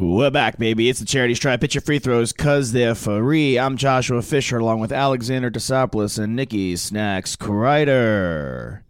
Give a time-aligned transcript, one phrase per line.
[0.00, 0.88] We're back, baby.
[0.88, 1.60] It's the charity stripe.
[1.60, 3.58] Pitch your free throws because they're free.
[3.58, 8.82] I'm Joshua Fisher along with Alexander Desopoulos and Nikki Snacks Kreider.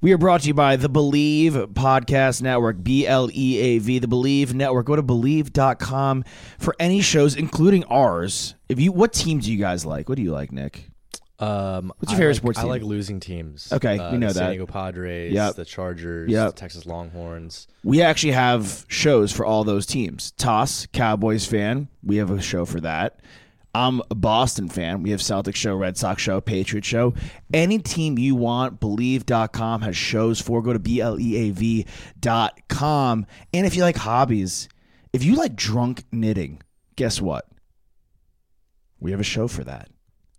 [0.00, 3.98] We are brought to you by the Bleav Podcast Network, B L E A V,
[3.98, 4.86] the Bleav Network.
[4.86, 6.22] Go to bleav.com
[6.60, 8.54] for any shows, including ours.
[8.68, 10.08] If you what team do you guys like?
[10.08, 10.88] What do you like, Nick?
[11.40, 12.66] Um, What's your I favorite like- sports team?
[12.66, 13.72] I like losing teams.
[13.72, 14.48] Okay, uh, we know the San.
[14.50, 15.54] Diego Padres, Yep.
[15.54, 16.54] the Chargers, Yep.
[16.54, 17.68] the Texas Longhorns.
[17.84, 20.32] We actually have shows for all those teams.
[20.32, 23.20] Toss, Cowboys fan, we have a show for that.
[23.74, 25.02] I'm a Boston fan.
[25.04, 27.14] We have Celtics show, Red Sox show, Patriot show.
[27.52, 30.60] Any team you want, bleav.com has shows for.
[30.62, 33.26] Go to B L E A V.com.
[33.52, 34.68] And if you like hobbies,
[35.12, 36.62] if you like drunk knitting,
[36.96, 37.46] guess what?
[38.98, 39.90] We have a show for that.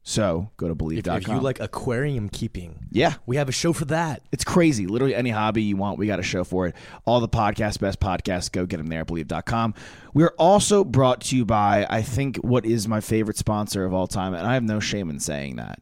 [0.10, 1.18] So go to If, bleav.com.
[1.18, 3.14] if you like aquarium keeping, yeah.
[3.28, 4.24] we have a show for that.
[4.32, 4.88] It's crazy.
[4.88, 6.76] Literally any hobby you want, we got a show for it.
[7.06, 9.76] All the podcasts, best podcasts, go get them there at bleav.com.
[10.16, 14.08] We're also brought to you by, I think, what is my favorite sponsor of all
[14.08, 15.80] time, and I have no shame in saying that.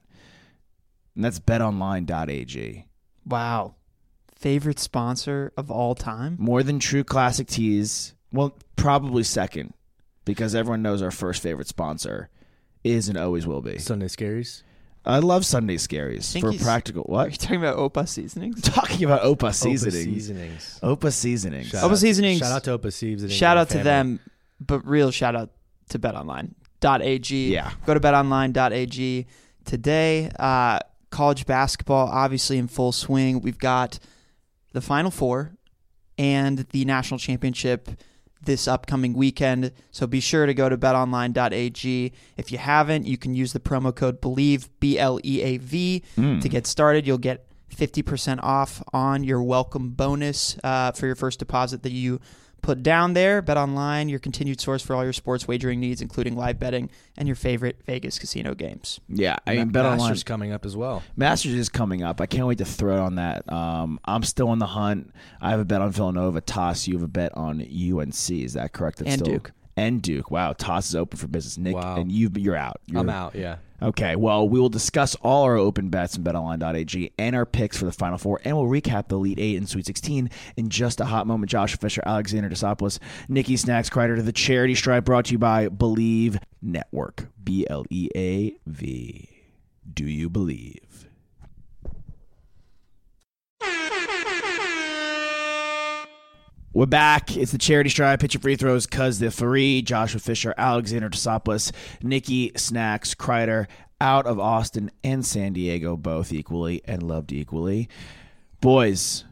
[1.16, 2.86] And that's betonline.ag.
[3.25, 3.75] Wow.
[4.36, 6.36] Favorite sponsor of all time?
[6.38, 8.14] More than True Classic Tees.
[8.33, 9.73] Well, probably second,
[10.25, 12.30] because everyone knows our first favorite sponsor
[12.91, 13.77] is and always will be.
[13.77, 14.63] Sunday Scaries.
[15.05, 17.03] I love Sunday Scaries think for he's- practical.
[17.03, 17.39] Are you What?
[17.39, 18.61] talking about Opa seasonings?
[18.63, 20.03] Talking about Opa Opa seasonings.
[20.03, 20.80] Seasonings.
[20.83, 21.67] Opa seasonings.
[21.67, 22.39] Shout Opa out- Seasonings.
[22.39, 23.33] Shout out to Opa Seasonings.
[23.38, 23.83] Shout and out to family.
[23.83, 24.19] them,
[24.59, 25.52] but real shout out
[25.89, 27.49] to betonline.ag.
[27.53, 27.71] Yeah.
[27.85, 29.27] Go to betonline.ag
[29.65, 30.31] today.
[30.38, 33.39] Uh, college basketball, obviously in full swing.
[33.42, 33.99] We've got
[34.73, 35.53] the Final Four
[36.17, 37.89] and the national championship
[38.43, 39.71] this upcoming weekend.
[39.92, 42.14] So be sure to go to betonline.ag.
[42.37, 46.03] If you haven't, you can use the promo code BELIEVE, B L E A V,
[46.42, 47.05] to get started.
[47.08, 47.45] You'll get
[47.76, 52.20] 50% off on your welcome bonus uh, for your first deposit that you
[52.62, 53.42] put down there.
[53.42, 57.28] Bet online, your continued source for all your sports wagering needs, including live betting and
[57.28, 59.00] your favorite Vegas casino games.
[59.10, 59.98] Yeah, I Ma- mean, BetOnline.
[59.98, 61.04] Masters coming up as well.
[61.16, 62.20] Masters is coming up.
[62.22, 63.52] I can't wait to throw it on that.
[63.52, 65.14] Um, I'm still on the hunt.
[65.42, 66.42] I have a bet on Villanova.
[66.42, 68.30] Toss, you have a bet on UNC.
[68.32, 69.00] Is that correct?
[69.00, 69.52] That's And still- Duke.
[69.80, 70.32] And Duke.
[70.32, 71.56] Wow, Toss is open for business.
[71.60, 71.98] Nick, Wow.
[71.98, 72.82] and you, you're out.
[72.88, 73.36] You're, I'm out.
[73.36, 73.58] Yeah.
[73.82, 77.86] Okay, well, we will discuss all our open bets in betonline.ag and our picks for
[77.86, 81.05] the Final Four, and we'll recap the Elite Eight and Sweet 16 in just a
[81.05, 81.52] hot moment.
[81.52, 82.98] Josh Fisher, Alexander Desopoulos,
[83.30, 87.27] Nikki Snacks, Kreider to the Charity Stripe, brought to you by Bleav Network.
[87.43, 89.30] B L E A V.
[89.94, 91.07] Do you believe?
[96.77, 97.36] We're back.
[97.36, 98.20] It's the charity stripe.
[98.20, 99.82] Pitch your free throws because they're free.
[99.82, 101.71] Joshua Fisher, Alexander Tosopoulos,
[102.04, 103.65] Nikki Snacks, Kreider
[103.99, 107.89] out of Austin and San Diego, both equally and loved equally.
[108.61, 109.26] Boys,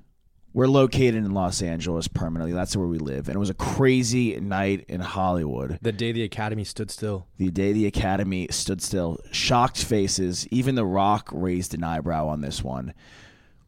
[0.53, 2.51] we're located in Los Angeles permanently.
[2.51, 3.27] That's where we live.
[3.27, 5.77] And it was a crazy night in Hollywood.
[5.83, 7.27] The day the Academy stood still.
[7.37, 10.47] The day the Academy stood still, shocked faces.
[10.47, 12.95] Even The Rock raised an eyebrow on this one.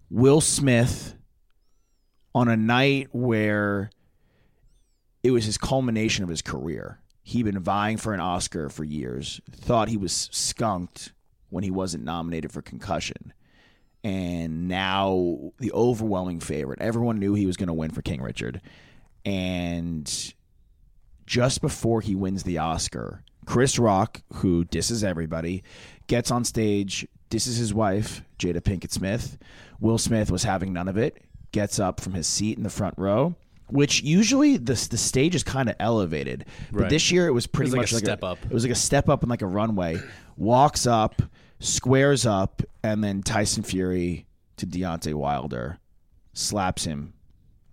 [0.09, 1.13] Will Smith,
[2.33, 3.89] on a night where
[5.23, 9.41] it was his culmination of his career, he'd been vying for an Oscar for years,
[9.51, 11.13] thought he was skunked
[11.49, 13.33] when he wasn't nominated for Concussion.
[14.03, 16.79] And now the overwhelming favorite.
[16.81, 18.61] Everyone knew he was going to win for King Richard.
[19.25, 20.33] And
[21.25, 25.63] just before he wins the Oscar, Chris Rock, who disses everybody,
[26.07, 29.37] gets on stage, disses his wife, Jada Pinkett Smith.
[29.79, 31.21] Will Smith was having none of it,
[31.57, 33.33] gets up from his seat in the front row,
[33.69, 36.45] which usually the, the stage is kind of elevated.
[36.71, 36.89] But Right.
[36.89, 38.37] this year it was pretty much like a like step up.
[38.45, 39.99] It was like a step up and like a runway.
[40.37, 41.21] Walks up,
[41.59, 44.27] squares up, and then Tyson Fury
[44.57, 45.79] to Deontay Wilder
[46.33, 47.13] slaps him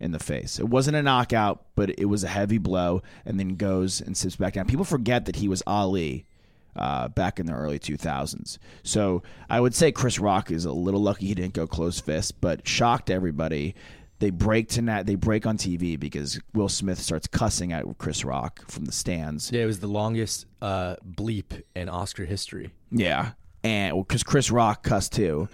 [0.01, 0.59] in the face.
[0.59, 4.37] It wasn't a knockout, but it was a heavy blow, and then goes and sits
[4.37, 4.67] back down.
[4.67, 6.27] People forget that he was Ali
[6.77, 8.59] uh, back in the early 2000s.
[8.83, 12.41] So I would say Chris Rock is a little lucky he didn't go close fist,
[12.41, 13.75] but shocked everybody.
[14.21, 18.25] They break to na- they break on TV because Will Smith starts cussing at Chris
[18.25, 19.51] Rock from the stands.
[19.53, 22.71] Yeah, it was the longest uh, bleep in Oscar history.
[22.91, 23.33] Yeah,
[23.63, 25.49] and because Chris Rock cussed too,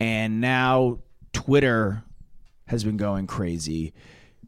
[0.00, 0.98] and now
[1.32, 2.02] Twitter
[2.66, 3.92] has been going crazy.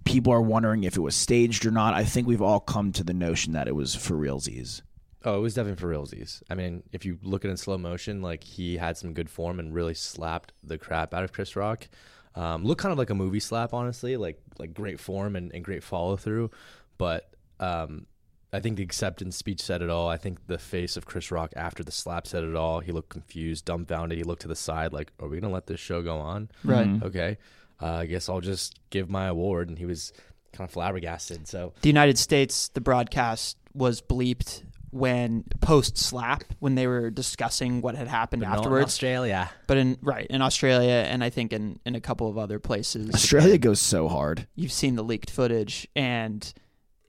[0.04, 1.94] people are wondering if it was staged or not.
[1.94, 4.82] I think we've all come to the notion that it was for realsies.
[5.24, 6.42] Oh, it was definitely for realsies.
[6.50, 9.30] I mean, if you look at it in slow motion, like he had some good
[9.30, 11.88] form and really slapped the crap out of Chris Rock.
[12.34, 15.64] Um, looked kind of like a movie slap, honestly, like like great form and, and
[15.64, 16.50] great follow through.
[16.98, 17.30] But
[17.60, 18.06] um,
[18.52, 20.08] I think the acceptance speech said it all.
[20.08, 22.80] I think the face of Chris Rock after the slap said it all.
[22.80, 24.18] He looked confused, dumbfounded.
[24.18, 26.88] He looked to the side, like, "Are we gonna let this show go on?" Right.
[27.02, 27.38] Okay.
[27.80, 29.68] Uh, I guess I'll just give my award.
[29.68, 30.12] And he was
[30.52, 31.48] kind of flabbergasted.
[31.48, 37.80] So The United States, the broadcast was bleeped when post slap when they were discussing
[37.80, 38.84] what had happened But not in afterwards.
[38.86, 39.50] Australia.
[39.66, 43.12] but in right in Australia and I think in in a couple of other places,
[43.14, 44.46] Australia goes so hard.
[44.54, 46.52] you've seen the leaked footage and.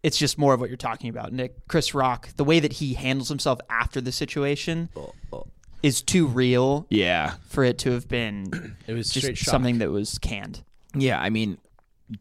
[0.02, 1.66] It's just more of what you're talking about, Nick.
[1.70, 4.90] Chris Rock, the way that he handles himself after the situation
[5.82, 7.36] is too real Yeah.
[7.48, 10.62] for it to have been It was just something that was canned.
[10.94, 11.58] Yeah, I mean,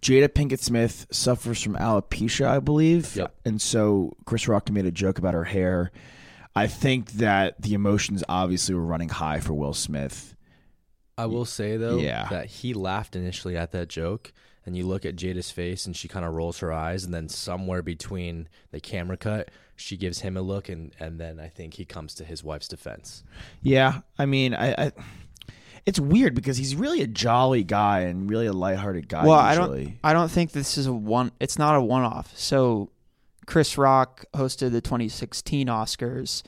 [0.01, 3.17] Jada Pinkett Smith suffers from alopecia, I believe.
[3.17, 3.35] Yep.
[3.45, 5.91] And so Chris Rock made a joke about her hair.
[6.55, 10.37] I think that the emotions obviously were running high for Will Smith.
[11.19, 12.29] I will say though Yeah.
[12.31, 14.33] that he laughed initially at that joke,
[14.65, 17.29] and you look at Jada's face, and she kind of rolls her eyes, and then
[17.29, 21.75] somewhere between the camera cut, she gives him a look, and and then I think
[21.75, 23.25] he comes to his wife's defense.
[23.63, 24.93] Yeah, I mean, I, I
[25.87, 29.25] it's weird because he's really a jolly guy and really a lighthearted guy.
[29.27, 29.95] well, I don't.
[30.05, 31.33] I don't think this is a one.
[31.41, 32.37] It's not a one-off.
[32.37, 32.91] So,
[33.47, 36.43] Chris Rock hosted the 2016 Oscars.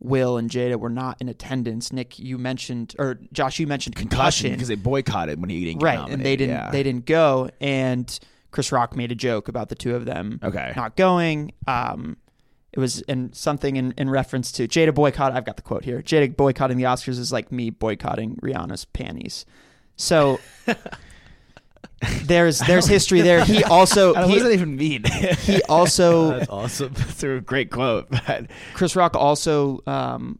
[0.00, 1.92] Will and Jada were not in attendance.
[1.92, 5.86] Nick, you mentioned, or Josh, you mentioned concussion because they boycotted when he didn't get
[5.86, 6.10] right?
[6.10, 6.56] And they didn't.
[6.56, 6.70] yeah.
[6.72, 7.50] They didn't go.
[7.60, 8.18] And
[8.50, 10.72] Chris Rock made a joke about the two of them Okay.
[10.74, 11.52] not going.
[11.68, 12.16] Um,
[12.72, 15.32] it was in something in, in reference to Jada boycott.
[15.32, 16.00] I've got the quote here.
[16.02, 19.44] Jada boycotting the Oscars is like me boycotting Rihanna's panties.
[19.96, 20.40] So
[22.24, 23.44] there's there's history there.
[23.44, 25.04] He also I don't- what does that he, even mean?
[25.04, 26.92] he also That's awesome.
[26.96, 28.08] That's a great quote.
[28.10, 30.38] But Chris Rock also um,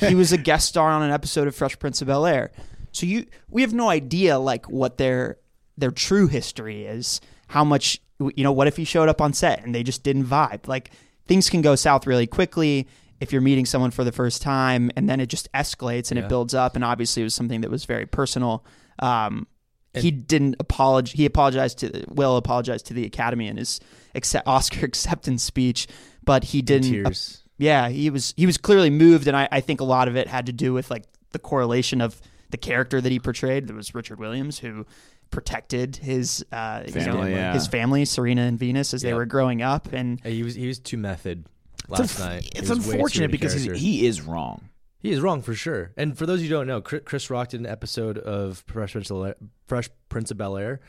[0.00, 2.50] he was a guest star on an episode of Fresh Prince of Bel Air.
[2.92, 5.38] So you we have no idea like what their
[5.76, 7.20] their true history is.
[7.48, 8.52] How much you know?
[8.52, 10.66] What if he showed up on set and they just didn't vibe?
[10.66, 10.90] Like
[11.26, 12.86] things can go south really quickly
[13.20, 16.24] if you're meeting someone for the first time, and then it just escalates and Yeah.
[16.26, 16.74] it builds up.
[16.74, 18.64] And obviously, it was something that was very personal.
[18.98, 19.46] Um,
[19.94, 21.12] he didn't apologize.
[21.12, 23.78] He apologized to Will apologized to the Academy in his
[24.14, 25.86] accept, Oscar acceptance speech,
[26.24, 27.42] but he didn't Tears.
[27.58, 30.26] yeah, he was he was clearly moved, and I, I think a lot of it
[30.26, 33.68] had to do with like the correlation of the character that he portrayed.
[33.68, 34.84] There was Richard Williams who
[35.30, 37.52] protected his uh, you know, Family, yeah.
[37.52, 40.78] his family, Serena and Venus, as they were growing up, and He was he was
[40.78, 41.46] too method
[41.80, 42.48] it's, last unf- night.
[42.54, 44.68] It's was way too unfortunate because he's, he is wrong.
[45.00, 45.92] He is wrong for sure.
[45.98, 49.10] And for those who don't know, Chris Chris Rock did an episode of Fresh Prince
[49.10, 50.80] of Bel- Fresh Prince of Bel Air,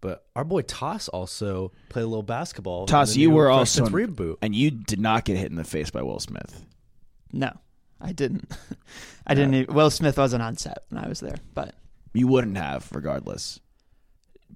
[0.00, 2.82] but our boy Toss also played a little basketball.
[2.82, 4.36] in Toss, you were also Prince reboot.
[4.40, 6.64] and you did not get hit in the face by Will Smith.
[7.32, 7.50] no,
[8.00, 8.50] I didn't.
[9.26, 9.54] I didn't.
[9.54, 11.74] e- Will Smith wasn't on set when I was there, but
[12.14, 13.60] You wouldn't have, regardless.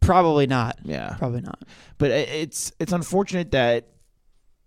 [0.03, 0.79] Probably not.
[0.85, 1.63] Yeah, Probably not.
[1.99, 3.89] but it- it's it's unfortunate that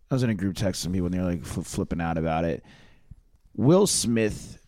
[0.09, 2.17] I was in a group text with some people and they're like fl- flipping out
[2.17, 2.63] about it.
[3.55, 4.59] Will Smith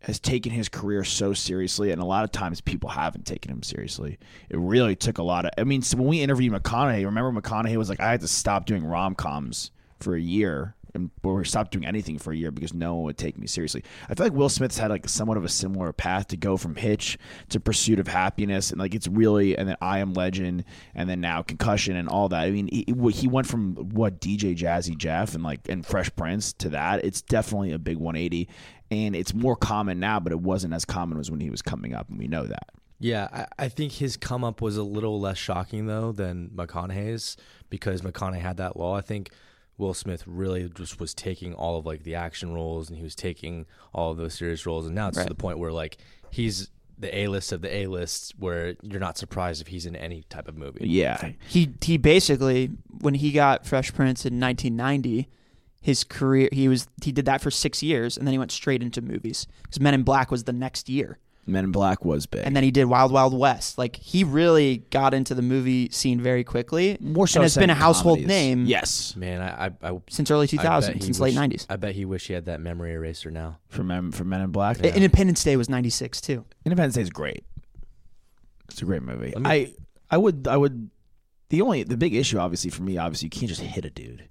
[0.00, 3.62] has taken his career so seriously, and a lot of times people haven't taken him
[3.62, 4.18] seriously.
[4.50, 5.52] It really took a lot of.
[5.58, 8.66] I mean, so when we interviewed McConaughey, remember McConaughey was like, "I had to stop
[8.66, 9.70] doing rom coms
[10.00, 13.18] for a year." And or stop doing anything for a year because no one would
[13.18, 13.82] take me seriously.
[14.08, 16.74] I feel like Will Smith's had like somewhat of a similar path to go from
[16.74, 20.64] Hitch to Pursuit of Happiness, and like it's really, and then I Am Legend,
[20.94, 22.42] and then now Concussion and all that.
[22.42, 26.52] I mean, he, he went from what DJ Jazzy Jeff and like and Fresh Prince
[26.54, 27.04] to that.
[27.04, 28.48] It's definitely a big 180,
[28.90, 31.94] and it's more common now, but it wasn't as common as when he was coming
[31.94, 32.68] up, and we know that.
[33.02, 37.36] Yeah, I, I think his come up was a little less shocking though than McConaughey's
[37.68, 38.94] because McConaughey had that law.
[38.94, 39.30] I think
[39.78, 43.14] Will Smith really just was taking all of like the action roles and he was
[43.14, 45.24] taking all of those serious roles, and now it's Right.
[45.24, 45.96] to the point where like
[46.30, 49.96] he's the A list of the A list, where you're not surprised if he's in
[49.96, 50.86] any type of movie.
[50.86, 55.28] Yeah, He he basically when he got Fresh Prince in 1990,
[55.80, 58.82] his career he was he did that for six years, and then he went straight
[58.82, 61.18] into movies because Men in Black was the next year.
[61.44, 62.42] Men in Black was big.
[62.46, 63.76] and then he did Wild Wild West.
[63.76, 67.68] Like he really got into the movie scene very quickly, more so and has been
[67.68, 68.28] a household comedies.
[68.28, 71.50] name Yes, Man, I I, I since early I bet 2000, he since wish- late
[71.50, 71.66] 90s.
[71.68, 73.58] I bet he wish he had that memory eraser now.
[73.68, 74.78] for Men for Men in Black.
[74.78, 74.94] Yeah.
[74.94, 76.44] Independence Day was 96 too.
[76.64, 77.44] Independence Day is great.
[78.70, 79.34] It's a great movie.
[79.36, 79.74] Me- I
[80.10, 80.90] I would I would
[81.48, 84.28] the only the big issue obviously for me obviously you can't just hit a dude.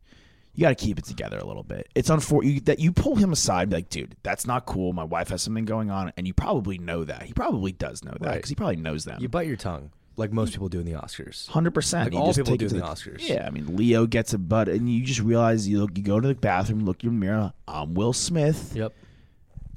[0.54, 1.88] You got to keep it together a little bit.
[1.96, 4.92] It's unfortunate you, that you pull him aside, like, dude, that's not cool.
[4.92, 7.24] My wife has something going on, and you probably know that.
[7.24, 8.36] He probably does know that Right.
[8.36, 9.22] because he probably knows them.
[9.22, 9.92] You bite your tongue.
[10.18, 11.48] like most people do in the Oscars.
[11.48, 12.12] Hundred percent.
[12.14, 13.20] Like all people do in the Oscars.
[13.28, 16.20] Yeah, I mean, Leo gets a butt, and you just realize you look, you go
[16.20, 17.54] to the bathroom, look in the mirror.
[17.68, 18.74] I'm Will Smith.
[18.76, 18.94] Yep.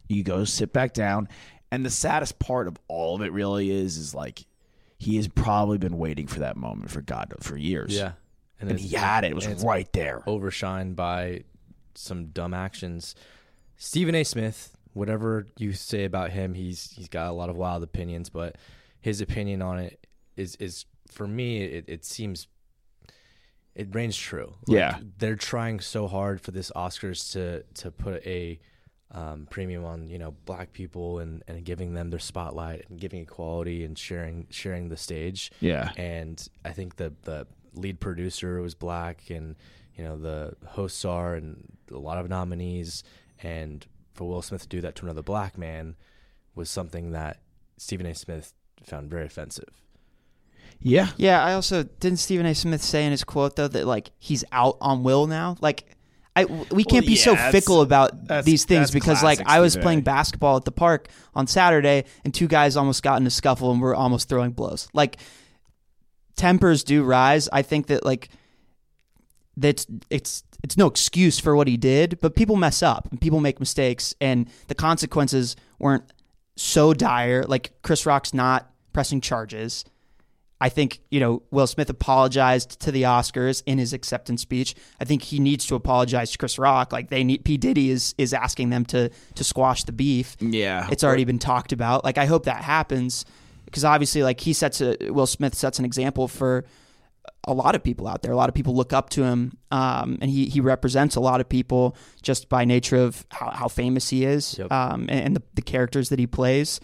[0.08, 1.28] You go sit back down,
[1.70, 4.44] and the saddest part of all of it really is, is like
[4.98, 7.96] he has probably been waiting for that moment for God for years.
[7.96, 8.12] Yeah.
[8.60, 9.32] And it's- he had it.
[9.32, 10.20] It was right there.
[10.26, 11.44] overshined by
[11.94, 13.14] some dumb actions.
[13.76, 14.24] Stephen A.
[14.24, 18.56] Smith, whatever you say about him, he's he's got a lot of wild opinions, but
[19.00, 20.06] his opinion on it
[20.36, 22.46] is is for me it, it seems
[23.74, 24.54] it rings true.
[24.66, 24.98] Like, Yeah.
[25.18, 28.60] they're trying so hard for this Oscars to to put a
[29.10, 33.22] um, premium on you know black people and, and giving them their spotlight and giving
[33.22, 35.92] equality and sharing sharing the stage Yeah.
[35.96, 39.56] and I think the the lead producer was black, and
[39.96, 43.04] you know the hosts are, and a lot of nominees,
[43.42, 45.96] and for Will Smith to do that to another black man
[46.54, 47.40] was something that
[47.76, 48.14] Stephen A.
[48.14, 48.52] Smith
[48.84, 49.82] found very offensive.
[50.80, 51.08] Yeah.
[51.16, 52.54] Yeah, I also didn't Stephen A.
[52.54, 55.56] Smith say in his quote though that like he's out on Will now.
[55.60, 55.84] Like,
[56.36, 59.84] I we can't be yeah, so fickle about these things because like I was Stephen
[59.84, 63.70] playing basketball at the park on Saturday and two guys almost got in a scuffle
[63.70, 64.88] and were almost throwing blows.
[64.92, 65.18] Like,
[66.36, 67.48] tempers do rise.
[67.52, 68.28] I think that like
[69.56, 73.40] that's it's it's no excuse for what he did, but people mess up and people
[73.40, 76.04] make mistakes and the consequences weren't
[76.56, 77.44] so dire.
[77.44, 79.84] Like Chris Rock's not pressing charges.
[80.60, 84.74] I think, you know, Will Smith apologized to the Oscars in his acceptance speech.
[84.98, 86.92] I think he needs to apologize to Chris Rock.
[86.92, 87.58] Like they need P.
[87.58, 90.36] Diddy is is asking them to to squash the beef.
[90.40, 90.88] Yeah.
[90.90, 92.04] It's already been talked about.
[92.04, 93.26] Like I hope that happens
[93.74, 96.64] because obviously like he sets a Will Smith sets an example for
[97.42, 98.30] a lot of people out there.
[98.30, 101.40] A lot of people look up to him, um, and he he represents a lot
[101.40, 104.70] of people just by nature of how, how famous he is Yep.
[104.70, 106.78] um, and, and the, the characters that he plays.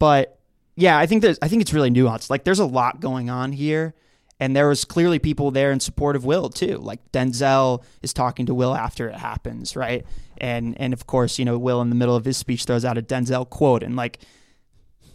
[0.00, 0.40] But
[0.74, 2.28] yeah, I think there's I think it's really nuanced.
[2.28, 3.94] Like there's a lot going on here.
[4.42, 6.78] And there was clearly people there in support of Will too.
[6.78, 10.04] Like Denzel is talking to Will after it happens, right?
[10.38, 12.96] And and of course, you know, Will in the middle of his speech throws out
[12.96, 14.18] a Denzel quote, and like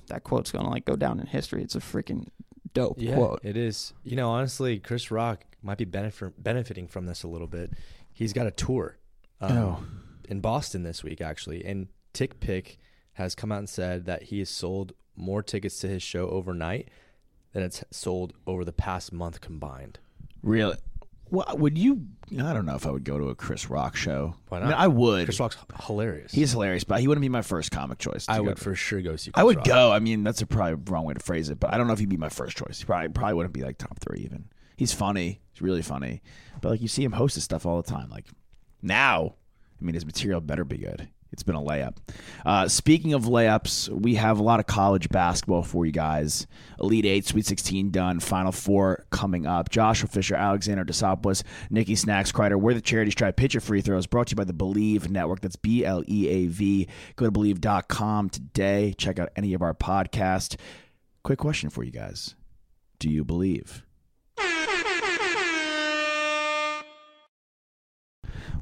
[0.07, 1.61] that quote's gonna like go down in history.
[1.63, 2.27] It's a freaking
[2.73, 3.39] dope quote.
[3.43, 3.93] it is.
[4.03, 7.71] You know, honestly, Chris Rock might be benefit, benefiting from this a little bit.
[8.13, 8.97] He's got a tour
[9.41, 9.83] um, Oh.
[10.29, 12.77] in Boston this week, actually, and TickPick
[13.13, 16.89] has come out and said that he has sold more tickets to his show overnight
[17.53, 19.99] than it's sold over the past month combined.
[20.43, 20.77] Really?
[21.29, 22.05] Well, would you?
[22.31, 24.35] I don't know if I would go to a Chris Rock show.
[24.49, 24.79] Why I, mean, not?
[24.79, 25.25] I would.
[25.25, 26.31] Chris Rock's hilarious.
[26.31, 28.25] He's hilarious, but he wouldn't be my first comic choice.
[28.27, 28.63] I would to.
[28.63, 29.31] for sure go see.
[29.31, 29.65] Chris I would Rock.
[29.65, 29.91] go.
[29.91, 31.99] I mean, that's a probably wrong way to phrase it, but I don't know if
[31.99, 32.79] he'd be my first choice.
[32.79, 34.45] He probably probably wouldn't be like top three even.
[34.77, 35.41] He's funny.
[35.53, 36.21] He's really funny,
[36.61, 38.09] but like you see him host his stuff all the time.
[38.09, 38.27] Like
[38.81, 39.35] now,
[39.79, 41.09] I mean, his material better be good.
[41.35, 41.97] It's been a layup.
[42.45, 46.47] Uh, speaking of layups, we have a lot of college basketball for you guys.
[46.79, 48.21] Elite Eight, Sweet 16 done.
[48.21, 49.69] Final Four coming up.
[49.69, 52.55] Joshua Fisher, Alexander Desopoulos, Nikki Snacks, Kreider.
[52.55, 55.41] We're the Charity Stripe Pitcher Free Throws brought to you by the Bleav Network.
[55.41, 56.87] That's B L E A V.
[57.17, 58.95] Go to Bleav.com today.
[58.97, 60.55] Check out any of our podcasts.
[61.21, 62.35] Quick question for you guys
[62.97, 63.83] Do you believe?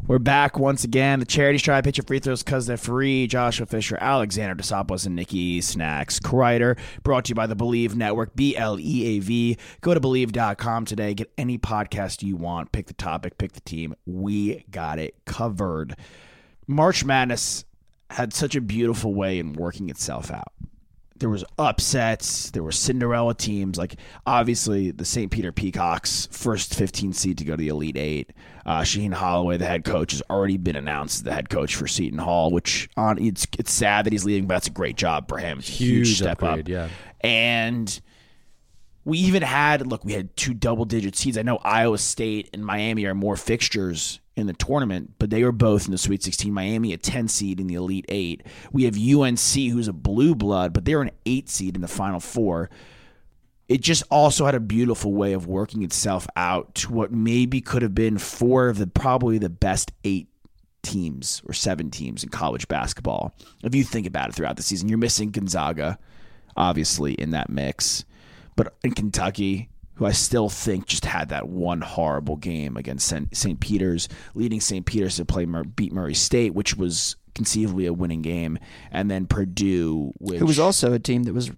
[0.06, 1.22] We're back once again.
[1.22, 3.26] The charity stripe pitcher free throws because they're free.
[3.26, 6.78] Joshua Fisher, Alexander Desopoulos, and Nikki Snacks Kreider.
[7.04, 9.58] Brought to you by the Bleav Network, B L E A V.
[9.80, 11.14] Go to Bleav.com today.
[11.14, 12.74] Get any podcast you want.
[12.74, 13.96] Pick the topic, pick the team.
[14.06, 15.96] We got it covered.
[16.68, 17.64] March Madness
[18.10, 20.52] had such a beautiful way in working itself out
[21.18, 27.14] there was upsets there were cinderella teams like obviously the st peter peacocks first 15
[27.14, 28.32] seed to go to the elite eight.
[28.66, 31.88] Uh, Shaheen Holloway the head coach has already been announced as the head coach for
[31.88, 35.28] seton hall which on it's it's sad that he's leaving but that's a great job
[35.28, 35.60] for him.
[35.60, 36.90] Huge, Huge step upgrade, up yeah.
[37.22, 38.02] and
[39.06, 42.66] we even had look we had two double digit seeds i know iowa state and
[42.66, 46.52] miami are more fixtures in the tournament but they were both in the sweet 16
[46.54, 50.74] miami a 10 seed in the elite 8 we have unc who's a blue blood
[50.74, 52.70] but they're an 8 seed in the final four
[53.70, 57.82] it just also had a beautiful way of working itself out to what maybe could
[57.82, 60.28] have been four of the probably the best eight
[60.82, 63.34] teams or seven teams in college basketball.
[63.64, 65.98] If you think about it throughout the season, you're missing Gonzaga,
[66.58, 68.04] obviously, in that mix.
[68.56, 73.60] But in Kentucky, who I still think just had that one horrible game against St.
[73.60, 74.86] Peter's, leading St.
[74.86, 75.46] Peter's to play
[75.76, 78.58] beat Murray State, which was conceivably a winning game,
[78.92, 81.52] and then Purdue, which Who was also a team that was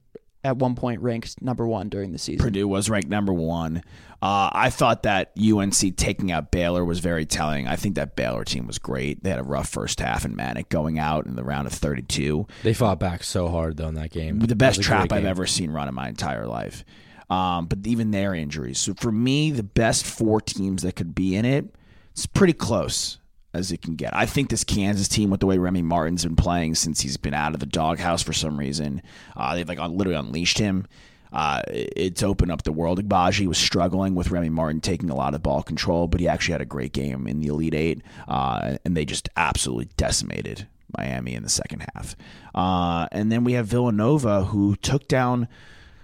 [0.46, 2.44] at one point ranked number one during the season.
[2.44, 3.78] Purdue was ranked number one.
[4.22, 7.68] Uh, I thought that UNC taking out Baylor was very telling.
[7.68, 9.24] I think that Baylor team was great.
[9.24, 12.48] They had a rough first half, and Manek going out in the round of 32.
[12.64, 14.40] They fought back so hard though in that game.
[14.40, 15.30] The best was a great trap I've game.
[15.30, 16.86] ever seen run in my entire life.
[17.30, 18.78] Um, but even their injuries.
[18.78, 21.76] So for me, the best four teams that could be in it,
[22.12, 23.18] it's pretty close
[23.56, 24.16] as it can get.
[24.16, 27.34] I think this Kansas team, with the way Remy Martin's been playing since he's been
[27.34, 29.02] out of the doghouse for some reason,
[29.36, 30.86] uh, they've like literally unleashed him.
[31.34, 33.04] Uh, it's opened up the world.
[33.04, 36.54] Agbaji was struggling with Remy Martin taking a lot of ball control, but he actually
[36.54, 41.34] had a great game in the Elite Eight, uh, and they just absolutely decimated Miami
[41.34, 42.16] in the second half.
[42.54, 45.48] Uh, and then we have Villanova, who took down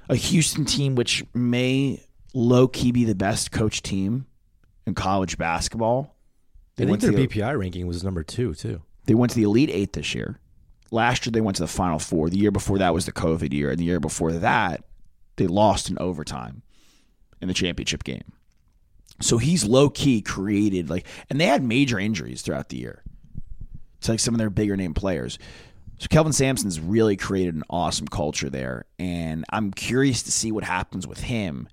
[0.10, 2.04] a Houston team, which may
[2.34, 4.26] low key be the best coach team
[4.86, 6.11] in college basketball.
[6.82, 8.82] I think their the- BPI ranking was number two too.
[9.06, 10.40] they went to the Elite Eight this year.
[10.92, 12.30] Last year they went to the Final Four.
[12.30, 14.84] The year before that was the COVID year, and the year before that
[15.38, 16.62] they lost in overtime
[17.42, 18.34] in the championship game.
[19.22, 23.04] So he's low key created like, and they had major injuries throughout the year.
[24.00, 25.38] It's like some of their bigger name players.
[26.00, 30.64] So Kelvin Sampson's really created an awesome culture there, and I'm curious to see what
[30.64, 31.68] happens with him.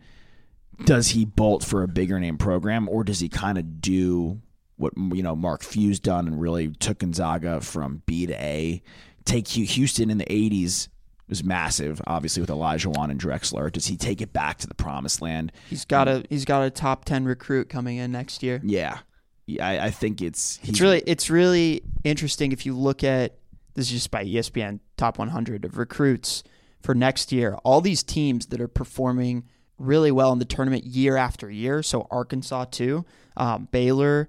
[0.85, 4.41] Does he bolt for a bigger name program, or does he kind of do
[4.79, 8.83] what you know Mark Few's done and really took Gonzaga from B to A?
[9.25, 10.89] Take Houston in the '80s
[11.29, 13.71] was massive, obviously with Olajuwon and Drexler.
[13.71, 15.53] Does he take it back to the promised land?
[15.69, 18.61] He's got a he's got a top ten recruit coming in next year.
[18.65, 18.99] Yeah,
[19.47, 23.37] yeah I, I think it's It's really it's really interesting if you look at
[23.75, 26.43] this is just by ESPN top 100 of recruits
[26.81, 27.55] for next year.
[27.65, 29.45] All these teams that are performing
[29.79, 31.85] really well in the tournament year after year.
[31.85, 33.05] So Arkansas too,
[33.37, 34.29] um, Baylor,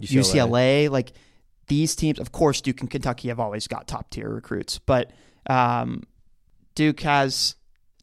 [0.00, 0.90] UCLA.
[0.90, 1.12] like
[1.68, 2.18] these teams.
[2.18, 5.10] Of course, Duke and Kentucky have always got top tier recruits, but
[5.48, 6.02] um,
[6.74, 7.56] Duke has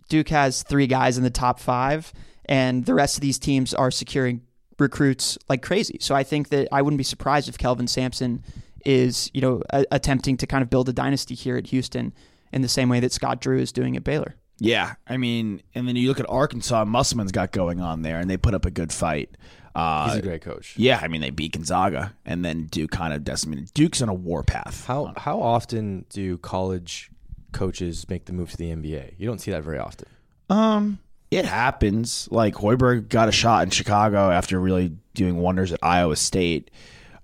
[0.10, 2.12] Duke has three guys in the top five,
[2.46, 4.42] and the rest of these teams are securing
[4.80, 5.98] recruits like crazy.
[6.00, 8.44] So I think that I wouldn't be surprised if Kelvin Sampson
[8.86, 12.14] is, you know, a- attempting to kind of build a dynasty here at Houston
[12.54, 14.36] in the same way that Scott Drew is doing at Baylor.
[14.58, 18.30] Yeah, I mean, and then you look at Arkansas, Musselman's got going on there, and
[18.30, 19.30] they put up a good fight.
[19.76, 20.74] Uh, He's a great coach.
[20.78, 23.72] yeah, I mean, they beat Gonzaga, and then Duke kind of decimated.
[23.74, 24.86] Duke's on a warpath.
[24.86, 27.10] How how often do college
[27.52, 29.14] coaches make the move to the NBA?
[29.18, 30.08] You don't see that very often.
[30.50, 31.00] Um,
[31.32, 32.28] it happens.
[32.32, 36.72] Like Hoiberg got a shot in Chicago after really doing wonders at Iowa State.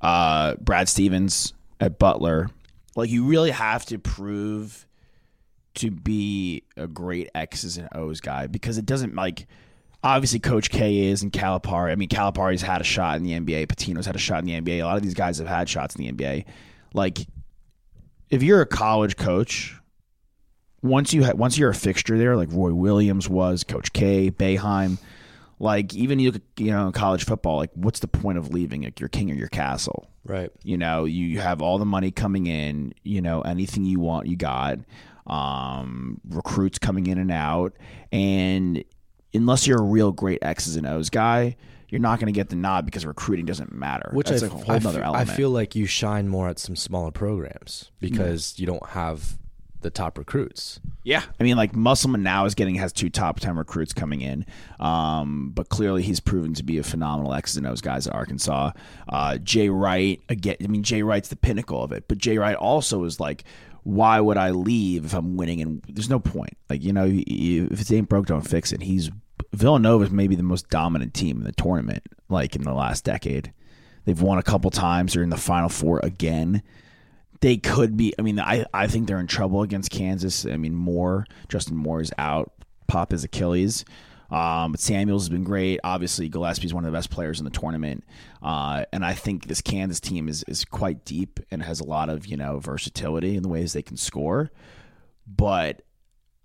[0.01, 2.49] Uh, Brad Stevens at Butler.
[2.95, 4.85] Like you really have to prove
[5.75, 9.47] to be a great X's and O's guy because it doesn't like
[10.05, 11.91] obviously Coach K is and Calipari.
[11.91, 13.67] I mean Calipari's had a shot in the NBA.
[13.67, 14.81] Pitino's had a shot in the NBA.
[14.81, 16.45] A lot of these guys have had shots in the NBA.
[16.93, 17.19] Like
[18.29, 19.75] if you're a college coach
[20.81, 24.99] once you ha- once you're a fixture there, like Roy Williams was, Coach K, Boeheim,
[25.59, 28.83] like even you look at you know college football, like what's the point of leaving
[28.83, 30.07] like your king or your castle?
[30.23, 30.51] Right.
[30.63, 32.93] You know, you have all the money coming in.
[33.03, 34.79] You know, anything you want, you got.
[35.27, 37.73] Um, recruits coming in and out,
[38.11, 38.83] and
[39.35, 41.55] unless you're a real great X's and O's guy,
[41.89, 44.09] you're not going to get the nod because recruiting doesn't matter.
[44.13, 45.29] Which That's I, like a whole I other fe- element.
[45.29, 49.37] I feel like you shine more at some smaller programs because you don't have
[49.81, 50.79] the top recruits.
[51.03, 54.47] Yeah, I mean, like Musselman now is getting has two top ten recruits coming in,
[54.79, 58.71] um, but clearly he's proven to be a phenomenal X's and O's guys at Arkansas.
[59.07, 60.55] Uh, Jay Wright again.
[60.63, 63.43] I mean, Jay Wright's the pinnacle of it, but Jay Wright also is like,
[63.83, 65.61] why would I leave if I'm winning?
[65.61, 66.57] And there's no point.
[66.67, 68.81] Like you know, you, you- if it ain't broke, don't fix it.
[68.81, 69.11] He's
[69.53, 73.53] Villanova is maybe the most dominant team in the tournament, like in the last decade.
[74.05, 75.13] They've won a couple times.
[75.13, 76.61] They're in the Final Four again
[77.41, 78.13] they could be.
[78.17, 80.45] I mean, I, I think they're in trouble against Kansas.
[80.45, 82.51] I mean, Moore, Justin Moore is out.
[82.87, 83.85] Pop is Achilles.
[84.31, 85.79] Um, but Samuels has been great.
[85.83, 88.03] Obviously, Gillespie's one of the best players in the tournament.
[88.41, 92.09] Uh, and I think this Kansas team is, is quite deep and has a lot
[92.09, 94.49] of, you know, versatility in the ways they can score.
[95.27, 95.83] But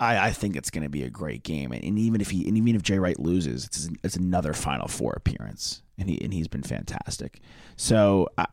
[0.01, 1.73] I, I think it's going to be a great game.
[1.73, 4.89] And, and even if he, and even if Jay Wright loses, it's, it's another Final
[4.89, 5.83] Four appearance.
[5.99, 7.41] And he, and he's been fantastic.
[7.77, 8.47] So I,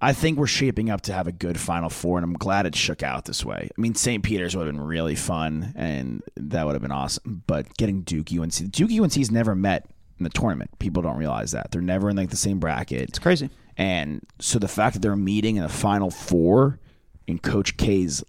[0.00, 2.74] I- think we're shaping up to have a good Final Four, and I'm glad it
[2.74, 3.70] shook out this way.
[3.76, 4.22] I mean, St.
[4.22, 7.42] Peter's would have been really fun, and that would have been awesome.
[7.46, 9.86] But getting Duke UNC, Duke UNC's never met
[10.18, 10.78] in the tournament.
[10.78, 13.02] People don't realize that they're never in like the same bracket.
[13.08, 13.48] It's crazy.
[13.76, 16.80] And so the fact that they're meeting in the Final Four
[17.26, 18.22] in Coach K's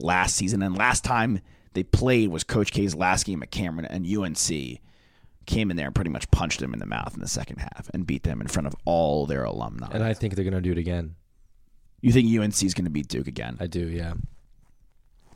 [0.00, 1.40] last season, and last time
[1.74, 4.80] they played was Coach K's last game at Cameron, and UNC
[5.46, 7.90] came in there and pretty much punched them in the mouth in the second half
[7.92, 9.88] and beat them in front of all their alumni.
[9.90, 11.16] And I think they're going to do it again.
[12.00, 13.56] You think UNC is going to beat Duke again?
[13.60, 14.14] I do, yeah.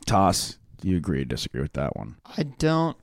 [0.05, 0.57] Toss.
[0.81, 2.17] Do you agree or disagree with that one?
[2.25, 2.95] I don't.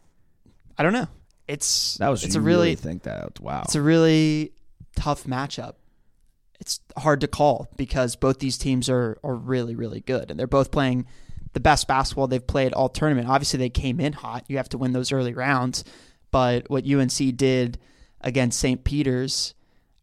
[0.79, 1.09] I don't know.
[1.49, 3.40] It's That was it's you a really, really think that.
[3.40, 3.62] Wow.
[3.64, 4.53] it's a really
[4.97, 5.75] tough matchup.
[6.61, 10.47] It's hard to call because both these teams are are really really good and they're
[10.47, 11.07] both playing
[11.54, 13.28] the best basketball they've played all tournament.
[13.28, 14.44] Obviously, they came in hot.
[14.48, 15.84] You have to win those early rounds.
[16.30, 17.78] But what UNC did
[18.20, 18.82] against St.
[18.84, 19.54] Peter's,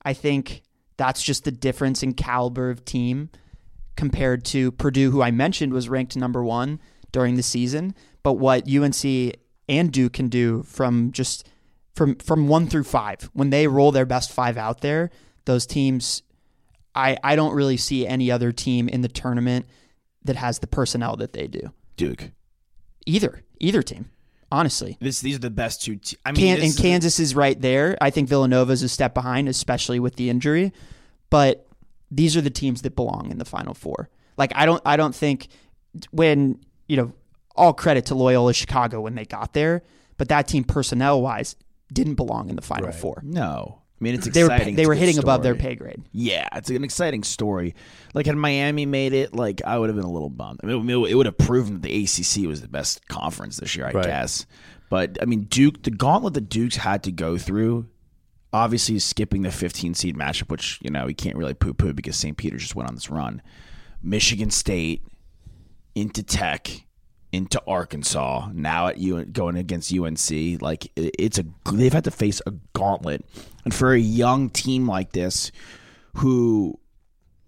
[0.04, 0.64] I think
[0.98, 3.30] that's just the difference in caliber of team
[3.98, 6.80] compared to Purdue, who I mentioned was ranked number one
[7.12, 7.94] during the season.
[8.24, 9.04] But what UNC
[9.68, 11.48] and Duke can do from just
[11.96, 15.12] from from one through five, when they roll their best five out there,
[15.46, 16.24] those teams,
[16.96, 19.66] I I don't really see any other team in the tournament
[20.24, 21.72] that has the personnel that they do.
[21.98, 22.32] Duke.
[23.06, 24.10] Either either team,
[24.52, 24.98] honestly.
[25.02, 25.96] This these are the best two.
[25.96, 27.98] Te- I mean, Can, and Kansas is right there.
[28.00, 30.72] I think Villanova's a step behind, especially with the injury.
[31.30, 31.68] But
[32.12, 34.10] these are the teams that belong in the Final Four.
[34.38, 35.48] Like I don't, I don't think
[36.12, 37.14] when you know
[37.56, 39.82] all credit to Loyola Chicago when they got there,
[40.18, 41.56] but that team personnel wise
[41.92, 42.96] didn't belong in the Final Right.
[42.96, 43.22] Four.
[43.26, 44.76] No, I mean it's They were exciting.
[44.76, 46.02] they It's were good hitting above their pay grade.
[46.12, 47.76] Yeah, it's an exciting story.
[48.16, 50.60] Like had Miami made it, like I would have been a little bummed.
[50.64, 53.86] I mean, it would have proven that the ACC was the best conference this year,
[53.86, 54.06] I Right.
[54.06, 54.48] guess.
[54.90, 57.86] But I mean, Duke, the gauntlet the Dukes had to go through.
[58.52, 62.18] Obviously, skipping the 15 seed matchup, which you know we can't really poo poo because
[62.18, 62.36] St.
[62.36, 63.42] Peter's just went on this run.
[64.04, 65.04] Michigan State
[65.96, 66.86] into Tech
[67.32, 72.42] into Arkansas now at U going against UNC like it's a they've had to face
[72.46, 73.26] a gauntlet.
[73.64, 75.52] And for a young team like this
[76.16, 76.78] who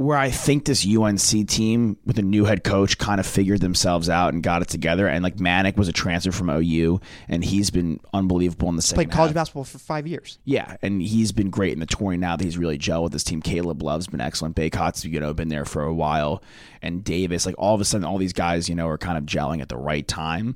[0.03, 4.09] where I think this UNC team with a new head coach kind of figured themselves
[4.09, 7.69] out and got it together and like Manek was a transfer from OU and he's
[7.69, 9.35] been unbelievable in the second Played college half.
[9.35, 10.39] basketball for five years.
[10.45, 13.23] Yeah, and he's been great in the touring now that he's really gelled with this
[13.23, 13.41] team.
[13.41, 14.55] Caleb Love's been excellent.
[14.55, 16.43] Bacot's you know been there for a while,
[16.81, 17.45] and Davis.
[17.45, 19.69] Like all of a sudden, all these guys you know are kind of gelling at
[19.69, 20.55] the right time.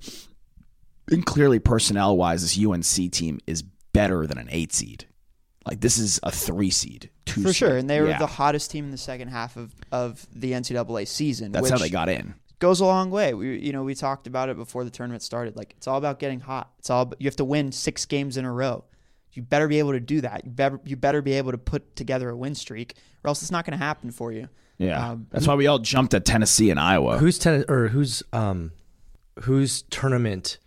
[1.10, 5.07] And clearly, personnel wise, this UNC team is better than an eight seed.
[5.67, 7.56] Like this is a three seed, two For seed.
[7.56, 7.77] sure.
[7.77, 8.19] And they were Yeah.
[8.19, 11.51] the hottest team in the second half of, of the NCAA season.
[11.51, 12.34] That's which how they got in.
[12.60, 13.34] goes a long way.
[13.34, 15.56] We you know, we talked about it before the tournament started.
[15.56, 16.71] Like it's all about getting hot.
[16.80, 18.84] It's all you have to win six games in a row.
[19.34, 20.45] You better be able to do that.
[20.45, 23.51] You better you better be able to put together a win streak, or else it's
[23.51, 24.47] not going to happen for you.
[24.80, 27.17] Yeah, Um, that's why we all jumped at Tennessee and Iowa.
[27.17, 28.71] Who's ten or who's um
[29.41, 30.58] whose tournament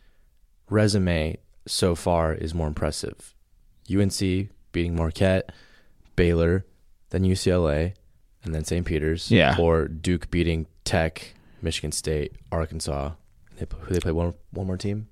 [0.68, 1.36] resume
[1.66, 3.34] so far is more impressive?
[3.92, 5.50] UNC beating Marquette,
[6.16, 6.64] Baylor,
[7.10, 7.94] then UCLA,
[8.44, 8.84] and then St.
[8.86, 9.30] Peter's.
[9.30, 9.56] Yeah.
[9.58, 13.12] Or Duke beating Tech, Michigan State, Arkansas.
[13.58, 15.08] They, who they play one one more team?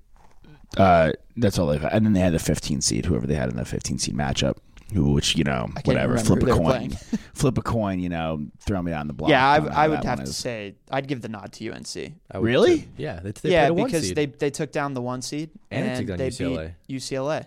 [0.77, 1.93] Uh, that's all they've had.
[1.93, 4.57] And then they had the 15 seed, whoever they had in the 15 seed matchup,
[4.93, 6.89] who, which, you know, whatever, flip a coin.
[7.33, 9.29] flip a coin, you know, throw me on the block.
[9.31, 10.37] yeah, I, Don't know how I would have to is.
[10.37, 12.13] say I'd give the nod to UNC.
[12.31, 12.81] I would Really?
[12.81, 12.87] too.
[12.97, 13.19] Yeah.
[13.19, 14.15] They, they yeah, a one because seed.
[14.15, 16.73] they they took down the one seed And they and, took down they UCLA.
[16.87, 17.45] beat UCLA.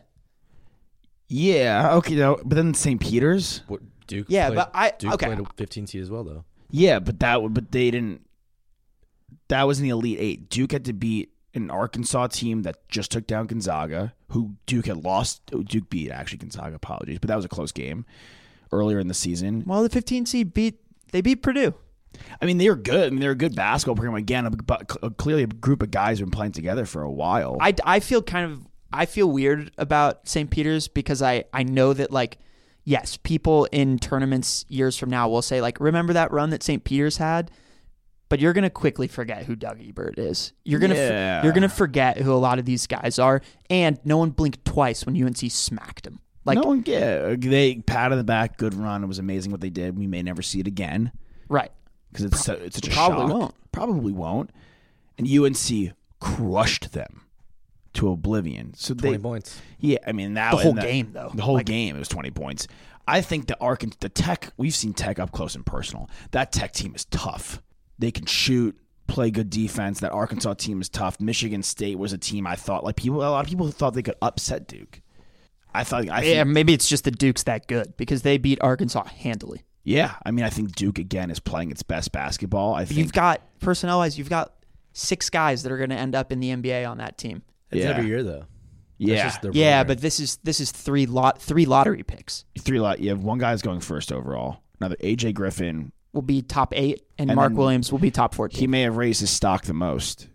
[1.33, 3.01] Yeah, okay, no, but then St.
[3.01, 3.63] Peter's?
[3.67, 4.27] What, Duke.
[4.29, 5.27] Yeah, played, but I Duke okay.
[5.27, 6.45] played a 15 seed as well, though.
[6.71, 8.27] Yeah, but that would, but they didn't.
[9.49, 10.51] That was in the Elite Eight.
[10.51, 15.05] Duke had to beat an Arkansas team that just took down Gonzaga, who Duke had
[15.05, 15.41] lost.
[15.55, 16.77] oh, Duke beat actually Gonzaga.
[16.77, 18.05] Apologies, but that was a close game
[18.71, 19.65] earlier in the season.
[19.67, 20.81] Well, the 15 seed beat
[21.13, 21.75] they beat Purdue.
[22.43, 23.07] I mean, they were good.
[23.07, 24.17] I mean, they're a good basketball program.
[24.17, 27.57] Again, but clearly a group of guys who've been playing together for a while.
[27.59, 30.51] I, I feel kind of I feel weird about St.
[30.51, 32.39] Peter's because I I know that like
[32.85, 36.83] yes, people in tournaments years from now will say like remember that run that St.
[36.85, 37.51] Peter's had,
[38.29, 40.53] but you're gonna quickly forget who Doug Edert is.
[40.65, 44.19] You're gonna f- you're gonna forget who a lot of these guys are, and no
[44.19, 46.21] one blinked twice when UNC smacked them.
[46.45, 49.05] Like no one get they pat on the back, good run.
[49.05, 49.97] It was amazing what they did.
[49.97, 51.13] We may never see it again
[51.49, 51.71] right,
[52.11, 53.31] because it's so, it's such a Probably shock.
[53.31, 53.55] won't.
[53.71, 54.51] Probably won't.
[55.19, 57.22] And UNC crushed them
[57.95, 58.75] to oblivion.
[58.75, 59.61] So 20 they, points.
[59.79, 61.31] yeah, I mean that The whole that- game, though.
[61.35, 62.67] the whole Like- game it was twenty points.
[63.07, 66.09] I think the Ark the Tech we've seen Tech up close and personal.
[66.31, 67.61] That Tech team is tough.
[67.99, 68.77] They can shoot,
[69.09, 70.01] play good defense.
[70.01, 71.21] That Arkansas team is tough.
[71.21, 74.03] Michigan State was a team I thought like people a lot of people thought they
[74.03, 75.01] could upset Duke.
[75.75, 78.59] I thought I think, yeah, maybe it's just the Duke's that good because they beat
[78.61, 79.63] Arkansas handily.
[79.85, 82.75] Yeah, I mean, I think Duke again is playing its best basketball.
[82.75, 84.53] I think You've got personnel wise, you've got
[84.93, 87.43] six guys that are going to end up in the NBA on that team.
[87.73, 87.91] It's Yeah.
[87.91, 88.45] every year, though.
[88.99, 89.87] Yeah, Yeah, program.
[89.89, 92.45] but this is this is three lot three lottery picks.
[92.59, 93.01] three lot.
[93.01, 94.59] You have one guy's going first overall.
[94.81, 95.91] Another AJ Griffin.
[96.13, 98.61] Will be top eight, and, And Mark Williams will be top fourteen.
[98.61, 100.29] He may have raised his stock the most.